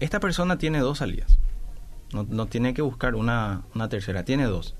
esta 0.00 0.20
persona 0.20 0.58
tiene 0.58 0.78
dos 0.78 0.98
salidas. 0.98 1.38
No, 2.12 2.24
no 2.28 2.46
tiene 2.46 2.74
que 2.74 2.82
buscar 2.82 3.14
una, 3.14 3.62
una 3.74 3.88
tercera, 3.88 4.24
tiene 4.24 4.44
dos. 4.44 4.74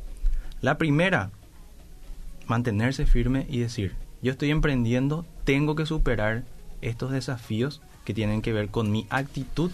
La 0.61 0.79
primera, 0.79 1.31
mantenerse 2.47 3.07
firme 3.07 3.47
y 3.49 3.59
decir, 3.59 3.95
yo 4.23 4.33
estoy 4.33 4.51
emprendiendo, 4.51 5.27
tengo 5.45 5.75
que 5.75 5.87
superar 5.87 6.45
estos 6.81 7.11
desafíos 7.11 7.83
que 8.09 8.15
tienen 8.15 8.41
que 8.41 8.55
ver 8.55 8.71
con 8.71 8.91
mi 8.91 9.07
actitud, 9.11 9.71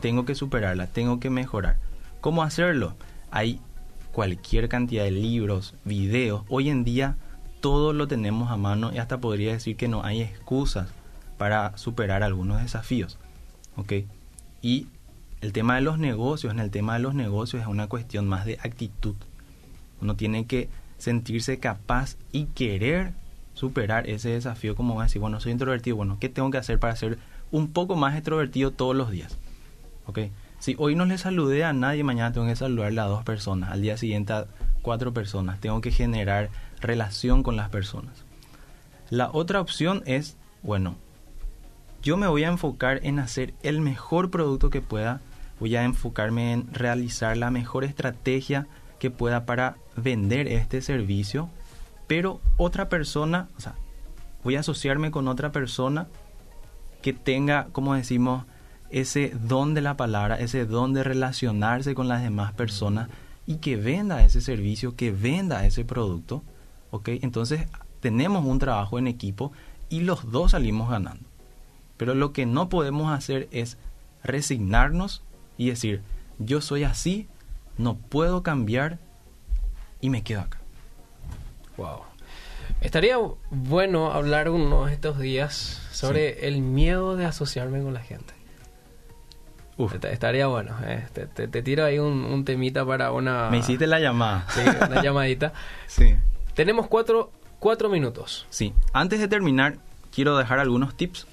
tengo 0.00 0.24
que 0.24 0.34
superarla, 0.34 0.86
tengo 0.86 1.20
que 1.20 1.28
mejorar. 1.28 1.76
¿Cómo 2.22 2.42
hacerlo? 2.42 2.94
Hay 3.30 3.60
cualquier 4.12 4.70
cantidad 4.70 5.04
de 5.04 5.10
libros, 5.10 5.74
videos. 5.84 6.42
Hoy 6.48 6.70
en 6.70 6.84
día 6.84 7.18
todo 7.60 7.92
lo 7.92 8.08
tenemos 8.08 8.50
a 8.50 8.56
mano 8.56 8.94
y 8.94 8.96
hasta 8.96 9.20
podría 9.20 9.52
decir 9.52 9.76
que 9.76 9.88
no 9.88 10.04
hay 10.04 10.22
excusas 10.22 10.88
para 11.36 11.76
superar 11.76 12.22
algunos 12.22 12.62
desafíos. 12.62 13.18
¿Ok? 13.76 13.92
Y 14.62 14.86
el 15.42 15.52
tema 15.52 15.74
de 15.74 15.82
los 15.82 15.98
negocios, 15.98 16.54
en 16.54 16.60
el 16.60 16.70
tema 16.70 16.94
de 16.94 17.00
los 17.00 17.14
negocios 17.14 17.60
es 17.60 17.68
una 17.68 17.88
cuestión 17.88 18.26
más 18.26 18.46
de 18.46 18.54
actitud. 18.54 19.16
Uno 20.00 20.16
tiene 20.16 20.46
que 20.46 20.70
sentirse 20.96 21.58
capaz 21.58 22.16
y 22.32 22.46
querer 22.46 23.12
superar 23.52 24.08
ese 24.08 24.30
desafío 24.30 24.74
como 24.74 25.02
decir, 25.02 25.20
bueno, 25.20 25.40
soy 25.40 25.52
introvertido, 25.52 25.96
bueno, 25.96 26.16
¿qué 26.18 26.30
tengo 26.30 26.50
que 26.50 26.56
hacer 26.56 26.78
para 26.78 26.96
ser 26.96 27.18
un 27.56 27.68
poco 27.72 27.96
más 27.96 28.14
extrovertido 28.14 28.70
todos 28.70 28.94
los 28.94 29.10
días? 29.10 29.38
¿Ok? 30.04 30.18
Si 30.58 30.76
hoy 30.78 30.94
no 30.94 31.06
le 31.06 31.16
saludé 31.16 31.64
a 31.64 31.72
nadie, 31.72 32.04
mañana 32.04 32.30
tengo 32.30 32.46
que 32.46 32.54
saludarle 32.54 33.00
a 33.00 33.04
dos 33.04 33.24
personas, 33.24 33.70
al 33.70 33.80
día 33.80 33.96
siguiente 33.96 34.34
a 34.34 34.46
cuatro 34.82 35.14
personas, 35.14 35.58
tengo 35.58 35.80
que 35.80 35.90
generar 35.90 36.50
relación 36.82 37.42
con 37.42 37.56
las 37.56 37.70
personas. 37.70 38.24
La 39.08 39.30
otra 39.32 39.62
opción 39.62 40.02
es, 40.04 40.36
bueno, 40.62 40.96
yo 42.02 42.18
me 42.18 42.26
voy 42.26 42.44
a 42.44 42.48
enfocar 42.48 43.00
en 43.04 43.18
hacer 43.18 43.54
el 43.62 43.80
mejor 43.80 44.30
producto 44.30 44.68
que 44.68 44.82
pueda, 44.82 45.22
voy 45.58 45.76
a 45.76 45.84
enfocarme 45.84 46.52
en 46.52 46.72
realizar 46.74 47.38
la 47.38 47.50
mejor 47.50 47.84
estrategia 47.84 48.66
que 48.98 49.10
pueda 49.10 49.46
para 49.46 49.76
vender 49.96 50.46
este 50.46 50.82
servicio, 50.82 51.48
pero 52.06 52.42
otra 52.58 52.90
persona, 52.90 53.48
o 53.56 53.60
sea, 53.60 53.76
voy 54.44 54.56
a 54.56 54.60
asociarme 54.60 55.10
con 55.10 55.26
otra 55.26 55.52
persona 55.52 56.06
que 57.06 57.12
tenga, 57.12 57.68
como 57.70 57.94
decimos, 57.94 58.46
ese 58.90 59.28
don 59.28 59.74
de 59.74 59.80
la 59.80 59.96
palabra, 59.96 60.40
ese 60.40 60.66
don 60.66 60.92
de 60.92 61.04
relacionarse 61.04 61.94
con 61.94 62.08
las 62.08 62.20
demás 62.20 62.52
personas 62.52 63.08
y 63.46 63.58
que 63.58 63.76
venda 63.76 64.24
ese 64.24 64.40
servicio, 64.40 64.96
que 64.96 65.12
venda 65.12 65.64
ese 65.66 65.84
producto, 65.84 66.42
¿ok? 66.90 67.10
Entonces 67.22 67.68
tenemos 68.00 68.44
un 68.44 68.58
trabajo 68.58 68.98
en 68.98 69.06
equipo 69.06 69.52
y 69.88 70.00
los 70.00 70.32
dos 70.32 70.50
salimos 70.50 70.90
ganando. 70.90 71.22
Pero 71.96 72.16
lo 72.16 72.32
que 72.32 72.44
no 72.44 72.68
podemos 72.68 73.12
hacer 73.12 73.46
es 73.52 73.78
resignarnos 74.24 75.22
y 75.56 75.68
decir, 75.68 76.02
yo 76.40 76.60
soy 76.60 76.82
así, 76.82 77.28
no 77.78 77.94
puedo 77.94 78.42
cambiar 78.42 78.98
y 80.00 80.10
me 80.10 80.24
quedo 80.24 80.40
acá. 80.40 80.58
Wow. 81.76 82.00
Estaría 82.80 83.16
bueno 83.50 84.12
hablar 84.12 84.48
unos 84.50 84.90
estos 84.90 85.18
días 85.18 85.82
sobre 85.90 86.46
el 86.46 86.60
miedo 86.60 87.16
de 87.16 87.24
asociarme 87.24 87.82
con 87.82 87.94
la 87.94 88.00
gente. 88.00 88.34
Uf. 89.78 89.94
Estaría 90.04 90.46
bueno. 90.46 90.74
Eh. 90.84 91.06
Te, 91.12 91.62
tiro 91.62 91.84
ahí 91.84 91.98
un, 91.98 92.44
temita 92.44 92.84
para 92.86 93.12
una... 93.12 93.50
Me 93.50 93.58
hiciste 93.58 93.86
la 93.86 94.00
llamada. 94.00 94.46
Sí, 94.48 94.60
una 94.60 95.02
llamadita. 95.02 95.52
sí. 95.86 96.16
Tenemos 96.54 96.86
cuatro, 96.86 97.30
cuatro 97.58 97.88
minutos. 97.88 98.46
Sí. 98.48 98.72
Antes 98.92 99.20
de 99.20 99.28
terminar, 99.28 99.76
quiero 100.14 100.36
dejar 100.38 100.58
algunos 100.58 100.96
tips. 100.96 101.26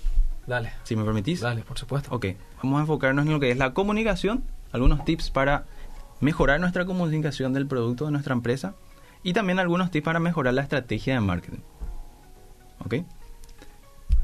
Dale. 0.45 0.73
Si 0.83 0.95
me 0.95 1.05
permitís. 1.05 1.39
Dale, 1.39 1.61
por 1.61 1.77
supuesto. 1.77 2.13
Ok. 2.13 2.27
Vamos 2.61 2.79
a 2.79 2.81
enfocarnos 2.81 3.25
en 3.25 3.31
lo 3.31 3.39
que 3.39 3.51
es 3.51 3.57
la 3.57 3.73
comunicación. 3.73 4.43
Algunos 4.73 5.05
tips 5.05 5.29
para 5.29 5.65
mejorar 6.19 6.59
nuestra 6.59 6.85
comunicación 6.85 7.53
del 7.53 7.67
producto 7.67 8.05
de 8.05 8.11
nuestra 8.11 8.33
empresa 8.33 8.75
y 9.23 9.33
también 9.33 9.59
algunos 9.59 9.89
tips 9.89 10.05
para 10.05 10.19
mejorar 10.19 10.53
la 10.53 10.61
estrategia 10.61 11.15
de 11.15 11.21
marketing. 11.21 11.61
¿Ok? 12.85 12.95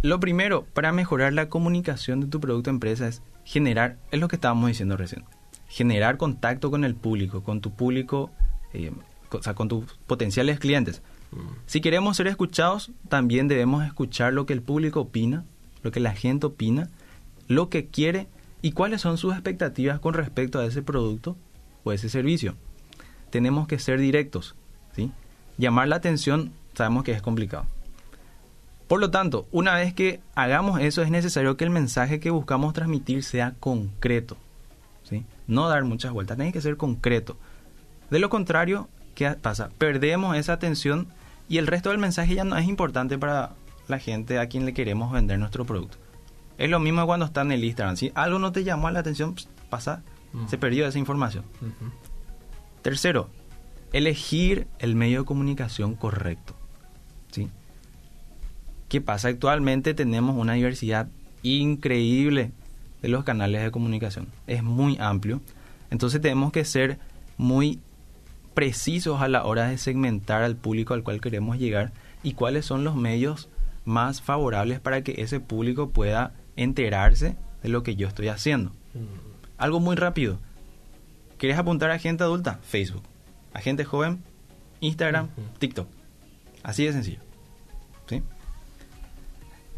Lo 0.01 0.19
primero 0.19 0.65
para 0.73 0.91
mejorar 0.91 1.33
la 1.33 1.49
comunicación 1.49 2.21
de 2.21 2.27
tu 2.27 2.39
producto 2.39 2.69
o 2.69 2.73
empresa 2.73 3.07
es 3.07 3.21
generar, 3.43 3.97
es 4.11 4.19
lo 4.19 4.27
que 4.27 4.35
estábamos 4.35 4.67
diciendo 4.67 4.95
recién, 4.95 5.25
generar 5.67 6.17
contacto 6.17 6.71
con 6.71 6.83
el 6.83 6.95
público, 6.95 7.43
con 7.43 7.61
tu 7.61 7.71
público, 7.71 8.31
eh, 8.73 8.91
o 9.31 9.41
sea, 9.41 9.55
con 9.55 9.67
tus 9.67 9.85
potenciales 10.07 10.59
clientes. 10.59 11.01
Mm. 11.31 11.37
Si 11.65 11.81
queremos 11.81 12.17
ser 12.17 12.27
escuchados, 12.27 12.91
también 13.07 13.47
debemos 13.47 13.85
escuchar 13.85 14.33
lo 14.33 14.45
que 14.45 14.53
el 14.53 14.61
público 14.61 15.01
opina, 15.01 15.45
lo 15.83 15.91
que 15.91 15.99
la 15.99 16.13
gente 16.13 16.45
opina, 16.45 16.89
lo 17.47 17.69
que 17.69 17.87
quiere 17.87 18.27
y 18.61 18.71
cuáles 18.71 19.01
son 19.01 19.17
sus 19.17 19.33
expectativas 19.33 19.99
con 19.99 20.13
respecto 20.13 20.59
a 20.59 20.65
ese 20.65 20.81
producto 20.81 21.37
o 21.83 21.91
ese 21.91 22.09
servicio. 22.09 22.55
Tenemos 23.29 23.67
que 23.67 23.79
ser 23.79 23.99
directos, 23.99 24.55
¿sí? 24.95 25.11
Llamar 25.57 25.87
la 25.87 25.97
atención 25.97 26.51
sabemos 26.73 27.03
que 27.03 27.11
es 27.11 27.21
complicado. 27.21 27.65
Por 28.87 28.99
lo 28.99 29.11
tanto, 29.11 29.47
una 29.51 29.75
vez 29.75 29.93
que 29.93 30.19
hagamos 30.33 30.79
eso 30.81 31.01
es 31.03 31.11
necesario 31.11 31.57
que 31.57 31.63
el 31.63 31.69
mensaje 31.69 32.19
que 32.19 32.31
buscamos 32.31 32.73
transmitir 32.73 33.23
sea 33.23 33.53
concreto, 33.59 34.35
¿sí? 35.03 35.25
No 35.45 35.69
dar 35.69 35.83
muchas 35.83 36.11
vueltas, 36.11 36.37
tiene 36.37 36.51
que 36.51 36.61
ser 36.61 36.75
concreto. 36.75 37.37
De 38.09 38.19
lo 38.19 38.29
contrario, 38.29 38.89
¿qué 39.13 39.29
pasa? 39.31 39.69
Perdemos 39.77 40.35
esa 40.37 40.53
atención 40.53 41.07
y 41.47 41.57
el 41.59 41.67
resto 41.67 41.89
del 41.89 41.99
mensaje 41.99 42.33
ya 42.33 42.43
no 42.43 42.57
es 42.57 42.67
importante 42.67 43.17
para 43.17 43.51
la 43.87 43.99
gente 43.99 44.39
a 44.39 44.47
quien 44.47 44.65
le 44.65 44.73
queremos 44.73 45.11
vender 45.11 45.37
nuestro 45.37 45.65
producto. 45.65 45.97
Es 46.57 46.69
lo 46.69 46.79
mismo 46.79 47.05
cuando 47.05 47.25
está 47.25 47.41
en 47.41 47.51
el 47.51 47.63
Instagram. 47.63 47.95
Si 47.95 48.11
algo 48.15 48.39
no 48.39 48.51
te 48.51 48.63
llamó 48.63 48.89
la 48.89 48.99
atención, 48.99 49.35
pasa 49.69 50.01
se 50.47 50.57
perdió 50.57 50.87
esa 50.87 50.99
información. 50.99 51.43
Tercero, 52.81 53.29
elegir 53.93 54.67
el 54.79 54.95
medio 54.95 55.19
de 55.19 55.25
comunicación 55.25 55.95
correcto. 55.95 56.55
¿sí? 57.31 57.49
¿Qué 58.87 59.01
pasa? 59.01 59.27
Actualmente 59.27 59.93
tenemos 59.93 60.35
una 60.35 60.53
diversidad 60.53 61.07
increíble 61.43 62.51
de 63.01 63.09
los 63.09 63.23
canales 63.23 63.63
de 63.63 63.71
comunicación. 63.71 64.27
Es 64.47 64.63
muy 64.63 64.97
amplio. 64.99 65.41
Entonces 65.89 66.21
tenemos 66.21 66.51
que 66.51 66.65
ser 66.65 66.99
muy 67.37 67.79
precisos 68.53 69.21
a 69.21 69.27
la 69.27 69.45
hora 69.45 69.69
de 69.69 69.77
segmentar 69.77 70.43
al 70.43 70.55
público 70.55 70.93
al 70.93 71.03
cual 71.03 71.21
queremos 71.21 71.57
llegar 71.57 71.93
y 72.23 72.33
cuáles 72.33 72.65
son 72.65 72.83
los 72.83 72.95
medios 72.95 73.47
más 73.85 74.21
favorables 74.21 74.79
para 74.79 75.01
que 75.01 75.21
ese 75.21 75.39
público 75.39 75.89
pueda 75.89 76.33
enterarse 76.55 77.37
de 77.63 77.69
lo 77.69 77.83
que 77.83 77.95
yo 77.95 78.07
estoy 78.07 78.27
haciendo. 78.27 78.71
Algo 79.57 79.79
muy 79.79 79.95
rápido. 79.95 80.39
¿Quieres 81.37 81.57
apuntar 81.57 81.89
a 81.91 81.99
gente 81.99 82.23
adulta? 82.23 82.59
Facebook. 82.63 83.03
A 83.53 83.61
gente 83.61 83.85
joven, 83.85 84.23
Instagram, 84.79 85.29
TikTok. 85.59 85.87
Así 86.63 86.85
de 86.85 86.93
sencillo. 86.93 87.19
¿Sí? 88.07 88.21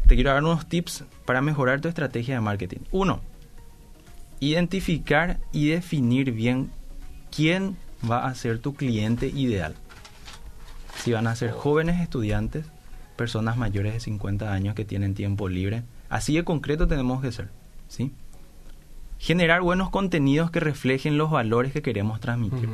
Te 0.06 0.14
quiero 0.14 0.30
dar 0.30 0.42
unos 0.42 0.68
tips 0.68 1.04
para 1.24 1.40
mejorar 1.40 1.80
tu 1.80 1.88
estrategia 1.88 2.34
de 2.34 2.40
marketing. 2.40 2.80
Uno, 2.90 3.20
identificar 4.40 5.38
y 5.52 5.68
definir 5.68 6.32
bien 6.32 6.70
quién 7.34 7.76
va 8.08 8.26
a 8.26 8.34
ser 8.34 8.58
tu 8.58 8.74
cliente 8.74 9.26
ideal. 9.28 9.74
Si 10.96 11.12
van 11.12 11.26
a 11.26 11.36
ser 11.36 11.52
jóvenes 11.52 12.00
estudiantes, 12.00 12.66
personas 13.16 13.56
mayores 13.56 13.94
de 13.94 14.00
50 14.00 14.52
años 14.52 14.74
que 14.74 14.84
tienen 14.84 15.14
tiempo 15.14 15.48
libre. 15.48 15.82
Así 16.08 16.34
de 16.34 16.44
concreto 16.44 16.86
tenemos 16.86 17.22
que 17.22 17.32
ser. 17.32 17.50
¿sí? 17.88 18.12
generar 19.22 19.62
buenos 19.62 19.88
contenidos 19.90 20.50
que 20.50 20.58
reflejen 20.58 21.16
los 21.16 21.30
valores 21.30 21.72
que 21.72 21.80
queremos 21.80 22.18
transmitir. 22.18 22.68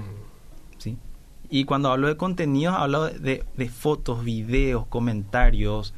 Y 1.50 1.64
cuando 1.64 1.90
hablo 1.90 2.08
de 2.08 2.16
contenidos, 2.16 2.74
hablo 2.76 3.06
de, 3.06 3.44
fotos, 3.70 4.24
videos, 4.24 4.86
comentarios, 4.86 5.94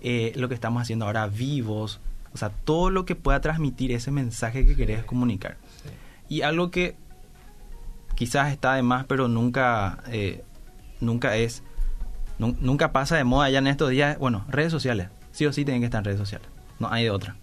eh, 0.00 0.32
lo 0.36 0.48
que 0.48 0.54
estamos 0.54 0.82
haciendo 0.82 1.04
ahora 1.04 1.26
vivos, 1.26 2.00
o 2.32 2.38
sea, 2.38 2.48
todo 2.48 2.90
lo 2.90 3.04
que 3.04 3.14
pueda 3.14 3.40
transmitir 3.40 3.92
ese 3.92 4.10
mensaje 4.10 4.66
que 4.66 4.76
querés 4.76 5.04
comunicar. 5.04 5.56
Y 6.28 6.42
algo 6.42 6.70
que 6.70 6.96
quizás 8.14 8.52
está 8.52 8.74
de 8.74 8.82
más, 8.82 9.04
pero 9.04 9.28
nunca, 9.28 10.02
eh, 10.08 10.42
nunca 11.00 11.36
es, 11.36 11.62
nunca 12.38 12.92
pasa 12.92 13.16
de 13.16 13.24
moda 13.24 13.50
ya 13.50 13.58
en 13.58 13.66
estos 13.66 13.90
días. 13.90 14.18
Bueno, 14.18 14.44
redes 14.48 14.72
sociales, 14.72 15.08
sí 15.32 15.46
o 15.46 15.52
sí 15.52 15.64
tienen 15.64 15.82
que 15.82 15.86
estar 15.86 16.00
en 16.00 16.06
redes 16.06 16.18
sociales, 16.18 16.48
no 16.78 16.88
hay 16.90 17.04
de 17.04 17.10
otra. 17.10 17.36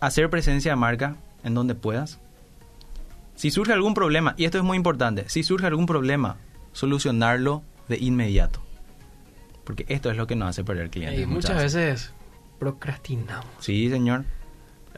Hacer 0.00 0.28
presencia 0.28 0.72
de 0.72 0.76
marca 0.76 1.16
en 1.44 1.54
donde 1.54 1.74
puedas. 1.74 2.20
Si 3.34 3.50
surge 3.50 3.72
algún 3.72 3.94
problema, 3.94 4.34
y 4.36 4.44
esto 4.44 4.58
es 4.58 4.64
muy 4.64 4.76
importante, 4.76 5.28
si 5.28 5.42
surge 5.42 5.66
algún 5.66 5.86
problema, 5.86 6.36
solucionarlo 6.72 7.62
de 7.88 7.98
inmediato. 7.98 8.60
Porque 9.64 9.86
esto 9.88 10.10
es 10.10 10.16
lo 10.16 10.26
que 10.26 10.36
nos 10.36 10.50
hace 10.50 10.64
perder 10.64 10.90
clientes. 10.90 11.20
Y 11.20 11.26
muchas, 11.26 11.56
veces 11.56 12.12
procrastinamos. 12.58 13.46
Sí, 13.58 13.88
señor. 13.90 14.24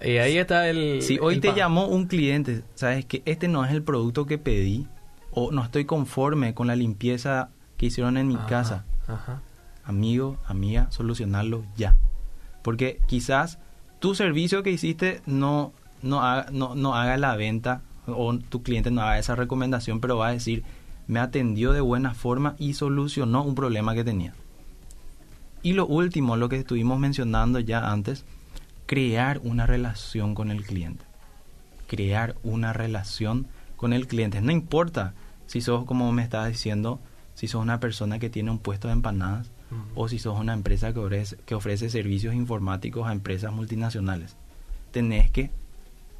Y 0.02 0.18
ahí 0.18 0.36
está 0.36 0.68
el... 0.68 1.00
Si 1.02 1.18
hoy 1.18 1.40
te 1.40 1.54
llamó 1.54 1.86
un 1.86 2.06
cliente, 2.06 2.62
sabes 2.74 3.04
que 3.06 3.22
este 3.24 3.48
no 3.48 3.64
es 3.64 3.72
el 3.72 3.82
producto 3.82 4.26
que 4.26 4.38
pedí, 4.38 4.86
o 5.30 5.52
no 5.52 5.62
estoy 5.62 5.84
conforme 5.84 6.54
con 6.54 6.66
la 6.66 6.76
limpieza 6.76 7.50
que 7.76 7.86
hicieron 7.86 8.16
en 8.16 8.28
mi 8.28 8.36
casa. 8.36 8.84
Amigo, 9.84 10.36
amiga, 10.46 10.90
solucionarlo 10.90 11.64
ya. 11.76 11.96
Porque 12.62 13.00
quizás 13.06 13.58
tu 14.00 14.14
servicio 14.14 14.62
que 14.62 14.70
hiciste 14.70 15.22
no, 15.26 15.72
no, 16.02 16.22
haga, 16.22 16.48
no, 16.50 16.74
no 16.74 16.94
haga 16.94 17.16
la 17.16 17.36
venta 17.36 17.82
o 18.06 18.38
tu 18.38 18.62
cliente 18.62 18.90
no 18.90 19.02
haga 19.02 19.18
esa 19.18 19.34
recomendación, 19.34 20.00
pero 20.00 20.18
va 20.18 20.28
a 20.28 20.32
decir, 20.32 20.64
me 21.06 21.20
atendió 21.20 21.72
de 21.72 21.80
buena 21.80 22.14
forma 22.14 22.56
y 22.58 22.74
solucionó 22.74 23.42
un 23.42 23.54
problema 23.54 23.94
que 23.94 24.04
tenía. 24.04 24.34
Y 25.62 25.72
lo 25.72 25.86
último, 25.86 26.36
lo 26.36 26.48
que 26.48 26.56
estuvimos 26.56 26.98
mencionando 26.98 27.58
ya 27.60 27.90
antes, 27.90 28.24
crear 28.86 29.40
una 29.42 29.66
relación 29.66 30.34
con 30.34 30.50
el 30.50 30.64
cliente. 30.64 31.04
Crear 31.86 32.36
una 32.42 32.72
relación 32.72 33.46
con 33.76 33.92
el 33.92 34.06
cliente. 34.06 34.40
No 34.40 34.52
importa 34.52 35.14
si 35.46 35.60
sos, 35.60 35.84
como 35.84 36.10
me 36.12 36.22
estabas 36.22 36.48
diciendo, 36.48 37.00
si 37.34 37.48
sos 37.48 37.62
una 37.62 37.80
persona 37.80 38.18
que 38.18 38.30
tiene 38.30 38.50
un 38.50 38.58
puesto 38.58 38.88
de 38.88 38.94
empanadas 38.94 39.50
o 39.94 40.08
si 40.08 40.18
sos 40.18 40.38
una 40.38 40.52
empresa 40.52 40.92
que 40.92 41.00
ofrece, 41.00 41.36
que 41.44 41.54
ofrece 41.54 41.90
servicios 41.90 42.34
informáticos 42.34 43.06
a 43.06 43.12
empresas 43.12 43.52
multinacionales. 43.52 44.36
Tenés 44.92 45.30
que 45.30 45.50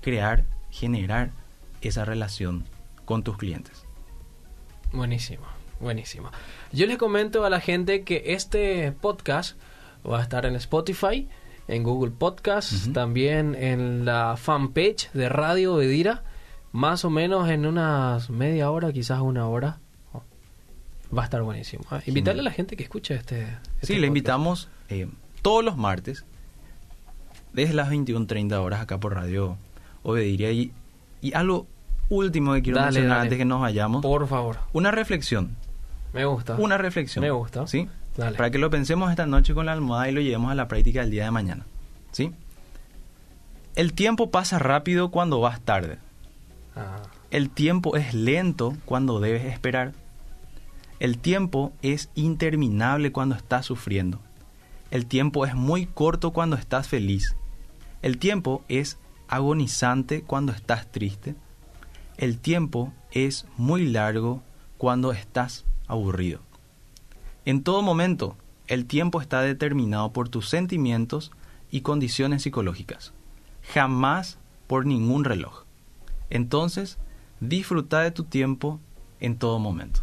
crear, 0.01 0.45
generar 0.71 1.31
esa 1.81 2.05
relación 2.05 2.65
con 3.05 3.23
tus 3.23 3.37
clientes. 3.37 3.85
Buenísimo, 4.93 5.47
buenísimo. 5.81 6.31
Yo 6.73 6.87
les 6.87 6.99
comento 6.99 7.45
a 7.45 7.51
la 7.51 7.61
gente 7.61 8.03
que 8.03 8.23
este 8.27 8.93
podcast 8.93 9.59
va 10.09 10.21
a 10.21 10.23
estar 10.23 10.47
en 10.47 10.57
Spotify, 10.57 11.29
en 11.69 11.83
Google 11.83 12.13
Podcast, 12.13 12.93
también 12.93 13.55
en 13.55 14.05
la 14.05 14.37
fanpage 14.37 15.11
de 15.13 15.29
Radio 15.29 15.77
Bedira, 15.77 16.23
más 16.73 17.05
o 17.05 17.11
menos 17.11 17.49
en 17.51 17.67
unas 17.67 18.31
media 18.31 18.71
hora, 18.71 18.93
quizás 18.93 19.21
una 19.21 19.49
hora. 19.49 19.81
Va 21.17 21.23
a 21.23 21.25
estar 21.25 21.43
buenísimo. 21.43 21.85
¿eh? 21.93 22.03
Invitarle 22.07 22.41
a 22.41 22.45
la 22.45 22.51
gente 22.51 22.77
que 22.77 22.83
escuche 22.83 23.15
este. 23.15 23.43
este 23.81 23.87
sí, 23.87 23.99
le 23.99 24.09
invitamos 24.09 24.69
eh, 24.89 25.09
todos 25.41 25.65
los 25.65 25.77
martes, 25.77 26.25
desde 27.53 27.75
las 27.75 27.91
21.30 27.91 28.55
horas 28.55 28.81
acá 28.81 28.99
por 28.99 29.15
Radio 29.15 29.57
Obediria. 30.03 30.51
Y, 30.51 30.73
y 31.27 31.35
algo 31.35 31.67
último 32.09 32.55
que 32.55 32.63
quiero 32.63 32.81
mencionar 32.81 33.21
antes 33.21 33.37
que 33.37 33.45
nos 33.45 33.61
vayamos. 33.61 34.03
Por 34.03 34.29
favor. 34.29 34.59
Una 34.73 34.93
reflexión. 34.93 35.57
Me 36.13 36.25
gusta. 36.25 36.55
Una 36.55 36.79
reflexión. 36.79 37.23
Me 37.23 37.31
gusta. 37.31 37.67
¿Sí? 37.67 37.89
Para 38.17 38.51
que 38.51 38.59
lo 38.59 38.71
pensemos 38.71 39.11
esta 39.11 39.27
noche 39.27 39.55
con 39.55 39.67
la 39.67 39.73
almohada 39.73 40.09
y 40.09 40.13
lo 40.13 40.21
llevemos 40.21 40.53
a 40.53 40.55
la 40.55 40.69
práctica 40.69 41.03
el 41.03 41.11
día 41.11 41.25
de 41.25 41.31
mañana. 41.33 41.67
¿Sí? 42.13 42.33
El 43.75 43.93
tiempo 43.93 44.31
pasa 44.31 44.59
rápido 44.59 45.11
cuando 45.11 45.41
vas 45.41 45.61
tarde. 45.61 45.99
Ah. 46.77 47.03
El 47.31 47.51
tiempo 47.51 47.97
es 47.97 48.15
lento 48.15 48.75
cuando 48.85 49.19
debes 49.19 49.45
esperar. 49.45 49.93
El 51.01 51.19
tiempo 51.19 51.73
es 51.83 52.09
interminable 52.15 53.11
cuando 53.11 53.35
estás 53.35 53.67
sufriendo. 53.67 54.21
El 54.93 55.07
tiempo 55.07 55.45
es 55.45 55.57
muy 55.57 55.87
corto 55.87 56.31
cuando 56.31 56.57
estás 56.57 56.87
feliz. 56.87 57.37
El 58.01 58.19
tiempo 58.19 58.65
es 58.69 58.99
agonizante 59.29 60.23
cuando 60.23 60.53
estás 60.53 60.91
triste. 60.91 61.35
El 62.17 62.39
tiempo 62.39 62.93
es 63.11 63.47
muy 63.57 63.87
largo 63.87 64.43
cuando 64.79 65.13
estás 65.13 65.65
aburrido. 65.87 66.41
En 67.45 67.63
todo 67.63 67.83
momento, 67.83 68.37
el 68.67 68.87
tiempo 68.87 69.21
está 69.21 69.41
determinado 69.43 70.13
por 70.13 70.29
tus 70.29 70.49
sentimientos 70.49 71.31
y 71.71 71.83
condiciones 71.83 72.43
psicológicas, 72.43 73.13
jamás 73.73 74.39
por 74.67 74.87
ningún 74.87 75.25
reloj. 75.25 75.65
Entonces, 76.31 76.99
disfruta 77.41 78.01
de 78.01 78.11
tu 78.11 78.25
tiempo 78.25 78.81
en 79.21 79.39
todo 79.39 79.59
momento. 79.59 80.01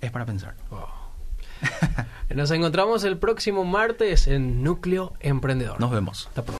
Es 0.00 0.10
para 0.10 0.26
pensar. 0.26 0.54
Nos 2.34 2.50
encontramos 2.50 3.04
el 3.04 3.18
próximo 3.18 3.64
martes 3.64 4.26
en 4.26 4.62
Núcleo 4.62 5.12
Emprendedor. 5.20 5.80
Nos 5.80 5.90
vemos. 5.90 6.26
Hasta 6.28 6.42
pronto. 6.42 6.54